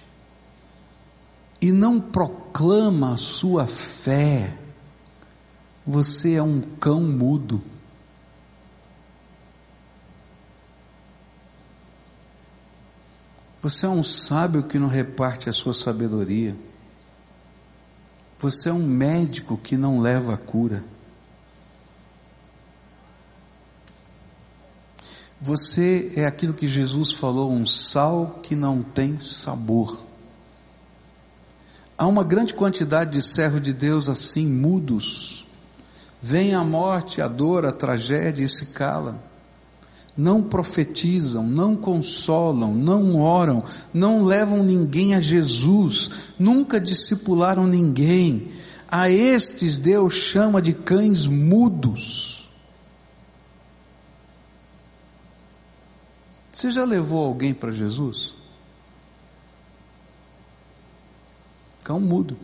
e 1.61 1.71
não 1.71 1.99
proclama 1.99 3.13
a 3.13 3.17
sua 3.17 3.67
fé, 3.67 4.51
você 5.85 6.33
é 6.33 6.43
um 6.43 6.61
cão 6.79 7.01
mudo. 7.01 7.61
Você 13.67 13.85
é 13.85 13.89
um 13.89 14.01
sábio 14.01 14.63
que 14.63 14.79
não 14.79 14.87
reparte 14.87 15.49
a 15.49 15.51
sua 15.51 15.73
sabedoria. 15.73 16.55
Você 18.39 18.69
é 18.69 18.73
um 18.73 18.87
médico 18.87 19.57
que 19.57 19.75
não 19.75 19.99
leva 19.99 20.35
a 20.35 20.37
cura. 20.37 20.85
Você 25.41 26.13
é 26.15 26.25
aquilo 26.25 26.53
que 26.53 26.65
Jesus 26.65 27.11
falou, 27.11 27.51
um 27.51 27.65
sal 27.65 28.39
que 28.41 28.55
não 28.55 28.81
tem 28.81 29.19
sabor. 29.19 30.01
Há 31.97 32.07
uma 32.07 32.23
grande 32.23 32.53
quantidade 32.53 33.11
de 33.11 33.21
servos 33.21 33.61
de 33.61 33.73
Deus 33.73 34.07
assim, 34.07 34.47
mudos. 34.47 35.45
Vem 36.21 36.55
a 36.55 36.63
morte, 36.63 37.21
a 37.21 37.27
dor, 37.27 37.65
a 37.65 37.73
tragédia 37.73 38.45
e 38.45 38.47
se 38.47 38.67
calam. 38.67 39.26
Não 40.17 40.41
profetizam, 40.41 41.43
não 41.43 41.75
consolam, 41.75 42.73
não 42.73 43.21
oram, 43.21 43.63
não 43.93 44.23
levam 44.23 44.63
ninguém 44.63 45.13
a 45.13 45.19
Jesus, 45.19 46.33
nunca 46.39 46.81
discipularam 46.81 47.67
ninguém. 47.67 48.51
A 48.89 49.09
estes 49.09 49.77
Deus 49.77 50.15
chama 50.15 50.61
de 50.61 50.73
cães 50.73 51.27
mudos. 51.27 52.49
Você 56.51 56.71
já 56.71 56.83
levou 56.83 57.23
alguém 57.23 57.53
para 57.53 57.69
Jesus? 57.69 58.35
Cão 61.83 61.99
mudo. 61.99 62.35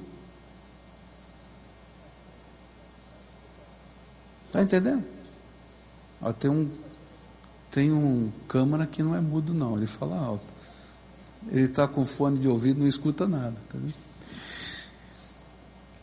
Está 4.46 4.62
entendendo? 4.62 5.04
Ó, 6.22 6.32
tem 6.32 6.52
um 6.52 6.70
tem 7.74 7.92
um 7.92 8.32
câmara 8.48 8.86
que 8.86 9.02
não 9.02 9.16
é 9.16 9.20
mudo 9.20 9.52
não, 9.52 9.76
ele 9.76 9.88
fala 9.88 10.16
alto. 10.16 10.54
Ele 11.50 11.66
está 11.66 11.88
com 11.88 12.06
fone 12.06 12.38
de 12.38 12.48
ouvido, 12.48 12.80
não 12.80 12.88
escuta 12.88 13.28
nada. 13.28 13.56
Tá 13.68 13.80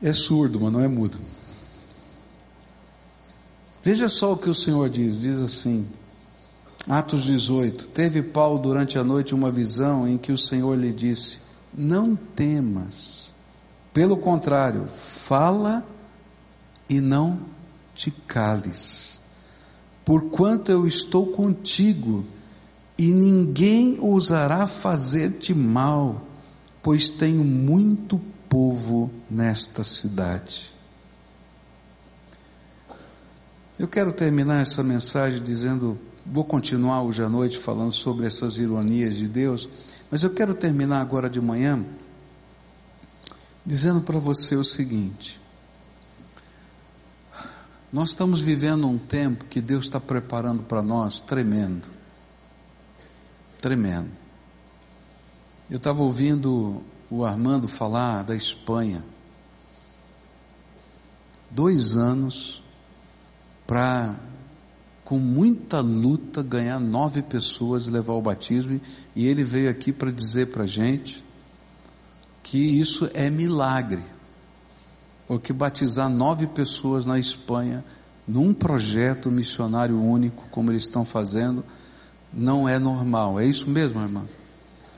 é 0.03 0.13
surdo, 0.13 0.61
mas 0.61 0.73
não 0.73 0.81
é 0.81 0.89
mudo. 0.89 1.17
Veja 3.85 4.09
só 4.09 4.33
o 4.33 4.37
que 4.37 4.51
o 4.51 4.55
Senhor 4.55 4.91
diz, 4.91 5.21
diz 5.21 5.39
assim, 5.39 5.87
Atos 6.89 7.23
18, 7.23 7.87
teve 7.87 8.21
Paulo 8.21 8.59
durante 8.59 8.99
a 8.99 9.05
noite 9.05 9.33
uma 9.33 9.51
visão 9.51 10.09
em 10.09 10.19
que 10.19 10.33
o 10.33 10.39
Senhor 10.39 10.77
lhe 10.77 10.93
disse, 10.93 11.39
não 11.73 12.17
temas, 12.17 13.33
pelo 13.95 14.17
contrário, 14.17 14.87
fala 14.89 15.87
e 16.89 17.01
não 17.01 17.39
te 17.95 18.11
cales, 18.11 19.20
porquanto 20.11 20.73
eu 20.73 20.89
estou 20.89 21.25
contigo, 21.25 22.25
e 22.99 23.13
ninguém 23.13 23.97
ousará 24.01 24.67
fazer-te 24.67 25.55
mal, 25.55 26.27
pois 26.83 27.11
tenho 27.11 27.45
muito 27.45 28.21
povo 28.49 29.09
nesta 29.31 29.85
cidade. 29.85 30.75
Eu 33.79 33.87
quero 33.87 34.13
terminar 34.13 34.63
essa 34.63 34.83
mensagem 34.83 35.41
dizendo, 35.45 35.97
vou 36.27 36.43
continuar 36.43 37.05
hoje 37.05 37.23
à 37.23 37.29
noite 37.29 37.57
falando 37.57 37.93
sobre 37.93 38.27
essas 38.27 38.59
ironias 38.59 39.15
de 39.15 39.29
Deus, 39.29 39.69
mas 40.11 40.25
eu 40.25 40.31
quero 40.31 40.55
terminar 40.55 41.01
agora 41.01 41.31
de 41.31 41.41
manhã 41.41 41.85
dizendo 43.65 44.01
para 44.01 44.19
você 44.19 44.57
o 44.57 44.65
seguinte: 44.65 45.41
nós 47.93 48.11
estamos 48.11 48.41
vivendo 48.41 48.87
um 48.87 48.99
tempo 48.99 49.45
que 49.47 49.61
Deus 49.61 49.87
está 49.87 49.99
preparando 49.99 50.63
para 50.63 50.81
nós 50.81 51.21
tremendo. 51.21 51.89
Tremendo. 53.61 54.11
Eu 55.69 55.77
estava 55.77 56.03
ouvindo 56.03 56.83
o 57.11 57.25
Armando 57.25 57.67
falar 57.67 58.23
da 58.23 58.37
Espanha. 58.37 59.05
Dois 61.51 61.97
anos 61.97 62.63
para, 63.67 64.15
com 65.05 65.19
muita 65.19 65.81
luta, 65.81 66.43
ganhar 66.43 66.79
nove 66.79 67.23
pessoas 67.23 67.87
e 67.87 67.91
levar 67.91 68.15
o 68.15 68.23
batismo. 68.23 68.81
E 69.17 69.27
ele 69.27 69.43
veio 69.43 69.69
aqui 69.69 69.93
para 69.93 70.13
dizer 70.13 70.47
para 70.53 70.63
a 70.63 70.67
gente 70.67 71.25
que 72.43 72.59
isso 72.59 73.11
é 73.15 73.29
milagre. 73.29 74.03
Porque 75.31 75.53
batizar 75.53 76.09
nove 76.09 76.49
pessoas 76.49 77.07
na 77.07 77.17
Espanha, 77.17 77.85
num 78.27 78.53
projeto 78.53 79.31
missionário 79.31 79.97
único, 79.97 80.43
como 80.51 80.73
eles 80.73 80.83
estão 80.83 81.05
fazendo, 81.05 81.65
não 82.33 82.69
é 82.69 82.81
normal. 82.81 83.39
É 83.39 83.47
isso 83.47 83.71
mesmo, 83.71 84.01
irmão? 84.01 84.29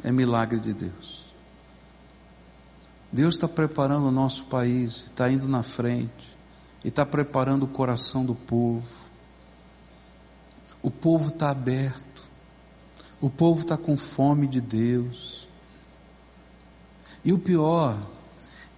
É 0.03 0.11
milagre 0.11 0.59
de 0.59 0.73
Deus. 0.73 1.35
Deus 3.13 3.35
está 3.35 3.47
preparando 3.47 4.07
o 4.07 4.11
nosso 4.11 4.45
país, 4.45 5.05
está 5.05 5.31
indo 5.31 5.47
na 5.47 5.63
frente, 5.63 6.35
e 6.83 6.89
está 6.89 7.05
preparando 7.05 7.65
o 7.65 7.69
coração 7.69 8.25
do 8.25 8.35
povo. 8.35 8.89
O 10.83 10.91
povo 10.91 11.29
está 11.29 11.51
aberto, 11.51 12.25
o 13.21 13.29
povo 13.29 13.61
está 13.61 13.77
com 13.77 13.99
fome 13.99 14.47
de 14.47 14.63
Deus. 14.63 15.47
E 17.23 17.35
o 17.35 17.39
pior 17.39 17.99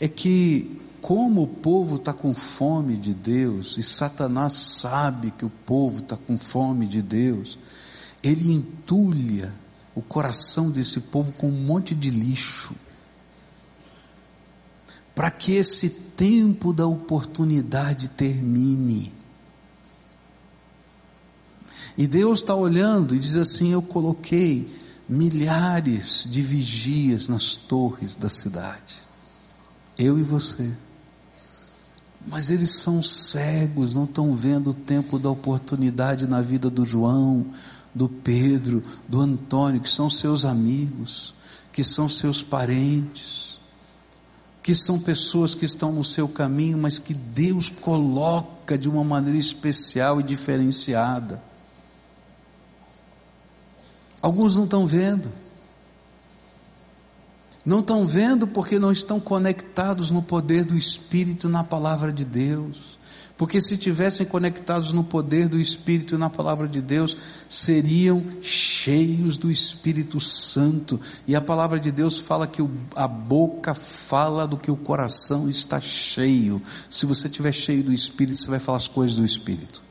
é 0.00 0.08
que, 0.08 0.82
como 1.04 1.42
o 1.42 1.46
povo 1.46 1.96
está 1.96 2.14
com 2.14 2.32
fome 2.34 2.96
de 2.96 3.12
Deus, 3.12 3.76
e 3.76 3.82
Satanás 3.82 4.54
sabe 4.54 5.32
que 5.32 5.44
o 5.44 5.50
povo 5.50 5.98
está 5.98 6.16
com 6.16 6.38
fome 6.38 6.86
de 6.86 7.02
Deus, 7.02 7.58
ele 8.22 8.50
entulha 8.50 9.52
o 9.94 10.00
coração 10.00 10.70
desse 10.70 11.00
povo 11.00 11.30
com 11.32 11.48
um 11.48 11.62
monte 11.66 11.94
de 11.94 12.08
lixo, 12.08 12.74
para 15.14 15.30
que 15.30 15.52
esse 15.52 15.90
tempo 15.90 16.72
da 16.72 16.86
oportunidade 16.86 18.08
termine. 18.08 19.12
E 21.98 22.06
Deus 22.06 22.38
está 22.38 22.54
olhando 22.54 23.14
e 23.14 23.18
diz 23.18 23.36
assim: 23.36 23.72
Eu 23.72 23.82
coloquei 23.82 24.74
milhares 25.06 26.26
de 26.26 26.40
vigias 26.40 27.28
nas 27.28 27.56
torres 27.56 28.16
da 28.16 28.30
cidade. 28.30 29.06
Eu 29.98 30.18
e 30.18 30.22
você. 30.22 30.72
Mas 32.26 32.50
eles 32.50 32.70
são 32.70 33.02
cegos, 33.02 33.94
não 33.94 34.04
estão 34.04 34.34
vendo 34.34 34.70
o 34.70 34.74
tempo 34.74 35.18
da 35.18 35.28
oportunidade 35.28 36.26
na 36.26 36.40
vida 36.40 36.70
do 36.70 36.84
João, 36.84 37.46
do 37.94 38.08
Pedro, 38.08 38.82
do 39.08 39.20
Antônio, 39.20 39.80
que 39.80 39.90
são 39.90 40.08
seus 40.08 40.44
amigos, 40.44 41.34
que 41.72 41.84
são 41.84 42.08
seus 42.08 42.42
parentes, 42.42 43.60
que 44.62 44.74
são 44.74 44.98
pessoas 44.98 45.54
que 45.54 45.66
estão 45.66 45.92
no 45.92 46.02
seu 46.02 46.26
caminho, 46.26 46.78
mas 46.78 46.98
que 46.98 47.12
Deus 47.12 47.68
coloca 47.68 48.78
de 48.78 48.88
uma 48.88 49.04
maneira 49.04 49.38
especial 49.38 50.18
e 50.18 50.22
diferenciada. 50.22 51.42
Alguns 54.22 54.56
não 54.56 54.64
estão 54.64 54.86
vendo. 54.86 55.30
Não 57.64 57.80
estão 57.80 58.06
vendo 58.06 58.46
porque 58.46 58.78
não 58.78 58.92
estão 58.92 59.18
conectados 59.18 60.10
no 60.10 60.22
poder 60.22 60.64
do 60.64 60.76
Espírito 60.76 61.48
na 61.48 61.64
palavra 61.64 62.12
de 62.12 62.24
Deus. 62.24 62.98
Porque 63.36 63.60
se 63.60 63.76
tivessem 63.76 64.26
conectados 64.26 64.92
no 64.92 65.02
poder 65.02 65.48
do 65.48 65.58
Espírito 65.58 66.14
e 66.14 66.18
na 66.18 66.30
palavra 66.30 66.68
de 66.68 66.80
Deus, 66.80 67.16
seriam 67.48 68.22
cheios 68.40 69.38
do 69.38 69.50
Espírito 69.50 70.20
Santo. 70.20 71.00
E 71.26 71.34
a 71.34 71.40
palavra 71.40 71.80
de 71.80 71.90
Deus 71.90 72.20
fala 72.20 72.46
que 72.46 72.62
a 72.94 73.08
boca 73.08 73.74
fala 73.74 74.46
do 74.46 74.56
que 74.56 74.70
o 74.70 74.76
coração 74.76 75.48
está 75.48 75.80
cheio. 75.80 76.62
Se 76.88 77.06
você 77.06 77.26
estiver 77.26 77.52
cheio 77.52 77.82
do 77.82 77.92
Espírito, 77.92 78.38
você 78.38 78.48
vai 78.48 78.60
falar 78.60 78.76
as 78.76 78.88
coisas 78.88 79.16
do 79.16 79.24
Espírito. 79.24 79.82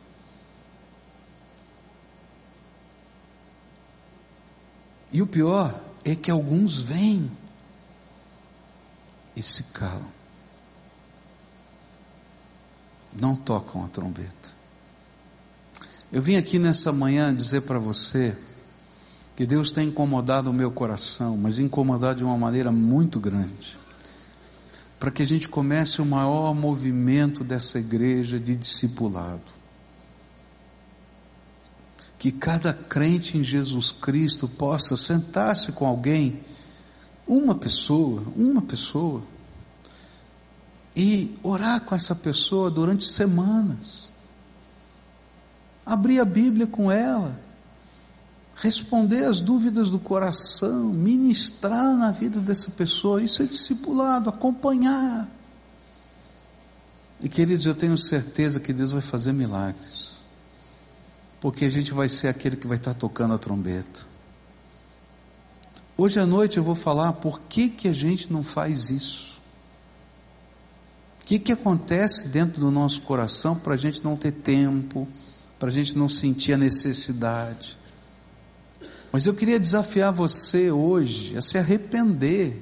E 5.11 5.21
o 5.21 5.27
pior 5.27 5.79
é 6.05 6.15
que 6.15 6.31
alguns 6.31 6.81
vêm 6.81 7.29
e 9.35 9.41
se 9.41 9.63
calam. 9.63 10.11
Não 13.19 13.35
tocam 13.35 13.83
a 13.85 13.87
trombeta. 13.87 14.63
Eu 16.11 16.21
vim 16.21 16.35
aqui 16.35 16.59
nessa 16.59 16.91
manhã 16.91 17.33
dizer 17.33 17.61
para 17.61 17.79
você 17.79 18.35
que 19.35 19.45
Deus 19.45 19.71
tem 19.71 19.89
incomodado 19.89 20.49
o 20.49 20.53
meu 20.53 20.71
coração, 20.71 21.35
mas 21.37 21.59
incomodado 21.59 22.19
de 22.19 22.23
uma 22.23 22.37
maneira 22.37 22.71
muito 22.71 23.19
grande, 23.19 23.79
para 24.99 25.09
que 25.09 25.23
a 25.23 25.25
gente 25.25 25.49
comece 25.49 26.01
o 26.01 26.05
maior 26.05 26.53
movimento 26.53 27.43
dessa 27.43 27.79
igreja 27.79 28.39
de 28.39 28.55
discipulado 28.55 29.63
que 32.23 32.31
cada 32.31 32.71
crente 32.71 33.37
em 33.37 33.43
Jesus 33.43 33.91
Cristo 33.91 34.47
possa 34.47 34.95
sentar-se 34.95 35.73
com 35.73 35.85
alguém, 35.85 36.39
uma 37.27 37.55
pessoa, 37.55 38.23
uma 38.35 38.61
pessoa, 38.61 39.21
e 40.95 41.35
orar 41.41 41.81
com 41.81 41.95
essa 41.95 42.15
pessoa 42.15 42.69
durante 42.69 43.05
semanas. 43.05 44.13
Abrir 45.85 46.19
a 46.19 46.25
Bíblia 46.25 46.67
com 46.67 46.91
ela, 46.91 47.37
responder 48.55 49.25
as 49.25 49.41
dúvidas 49.41 49.89
do 49.89 49.99
coração, 49.99 50.85
ministrar 50.85 51.97
na 51.97 52.11
vida 52.11 52.39
dessa 52.39 52.71
pessoa, 52.71 53.21
isso 53.21 53.41
é 53.41 53.45
discipulado, 53.45 54.29
acompanhar. 54.29 55.29
E 57.19 57.27
queridos, 57.27 57.65
eu 57.65 57.75
tenho 57.75 57.97
certeza 57.97 58.59
que 58.59 58.71
Deus 58.71 58.91
vai 58.91 59.01
fazer 59.01 59.33
milagres 59.33 60.13
porque 61.43 61.65
a 61.65 61.69
gente 61.69 61.93
vai 61.93 62.07
ser 62.07 62.29
aquele 62.29 62.55
que 62.55 62.65
vai 62.65 62.77
estar 62.77 62.93
tocando 62.93 63.33
a 63.33 63.37
trombeta. 63.37 64.12
Hoje 65.95 66.19
à 66.19 66.25
noite 66.25 66.57
eu 66.57 66.63
vou 66.63 66.75
falar 66.75 67.13
por 67.13 67.41
que, 67.41 67.69
que 67.69 67.87
a 67.87 67.93
gente 67.93 68.33
não 68.33 68.43
faz 68.43 68.89
isso. 68.89 69.41
O 71.21 71.25
que, 71.25 71.37
que 71.37 71.51
acontece 71.51 72.27
dentro 72.27 72.59
do 72.59 72.71
nosso 72.71 73.01
coração 73.01 73.55
para 73.55 73.75
a 73.75 73.77
gente 73.77 74.03
não 74.03 74.15
ter 74.15 74.31
tempo, 74.31 75.07
para 75.59 75.69
a 75.69 75.71
gente 75.71 75.97
não 75.97 76.09
sentir 76.09 76.53
a 76.53 76.57
necessidade. 76.57 77.77
Mas 79.11 79.27
eu 79.27 79.33
queria 79.33 79.59
desafiar 79.59 80.11
você 80.11 80.71
hoje 80.71 81.37
a 81.37 81.41
se 81.41 81.57
arrepender 81.57 82.59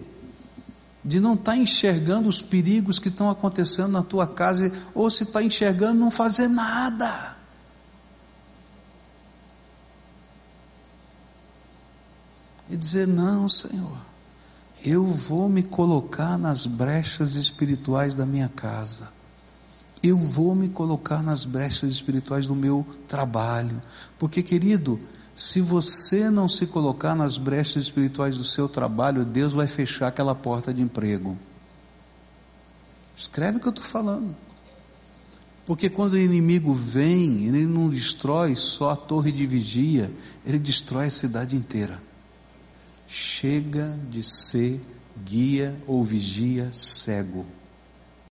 de 1.04 1.20
não 1.20 1.34
estar 1.34 1.54
tá 1.54 1.58
enxergando 1.58 2.28
os 2.28 2.42
perigos 2.42 3.00
que 3.00 3.08
estão 3.08 3.30
acontecendo 3.30 3.88
na 3.88 4.04
tua 4.04 4.28
casa, 4.28 4.72
ou 4.94 5.10
se 5.10 5.24
está 5.24 5.42
enxergando, 5.42 6.00
não 6.00 6.12
fazer 6.12 6.48
nada. 6.48 7.38
Dizer: 12.82 13.08
Não, 13.08 13.48
Senhor, 13.48 13.98
eu 14.84 15.06
vou 15.06 15.48
me 15.48 15.64
colocar 15.64 16.38
nas 16.38 16.66
brechas 16.66 17.36
espirituais 17.36 18.16
da 18.16 18.26
minha 18.26 18.50
casa. 18.50 19.08
Eu 20.04 20.18
vou 20.18 20.56
me 20.56 20.68
colocar 20.68 21.22
nas 21.22 21.46
brechas 21.46 21.94
espirituais 21.94 22.48
do 22.48 22.56
meu 22.56 22.86
trabalho. 23.08 23.80
Porque, 24.18 24.42
querido, 24.42 25.00
se 25.36 25.62
você 25.62 26.30
não 26.30 26.50
se 26.50 26.66
colocar 26.66 27.16
nas 27.16 27.38
brechas 27.38 27.84
espirituais 27.84 28.36
do 28.36 28.44
seu 28.44 28.68
trabalho, 28.68 29.24
Deus 29.24 29.54
vai 29.54 29.68
fechar 29.68 30.08
aquela 30.08 30.34
porta 30.34 30.74
de 30.74 30.82
emprego. 30.82 31.38
Escreve 33.16 33.58
o 33.58 33.60
que 33.62 33.68
eu 33.68 33.72
estou 33.72 33.86
falando. 33.86 34.36
Porque 35.68 35.88
quando 35.88 36.14
o 36.14 36.18
inimigo 36.18 36.74
vem, 36.74 37.46
ele 37.46 37.68
não 37.68 37.88
destrói 37.88 38.56
só 38.56 38.90
a 38.90 38.96
torre 38.96 39.32
de 39.32 39.46
vigia, 39.46 40.12
ele 40.44 40.58
destrói 40.58 41.06
a 41.06 41.12
cidade 41.12 41.56
inteira. 41.56 42.02
Chega 43.14 43.94
de 44.10 44.24
ser 44.24 44.80
guia 45.22 45.76
ou 45.86 46.02
vigia 46.02 46.72
cego. 46.72 47.46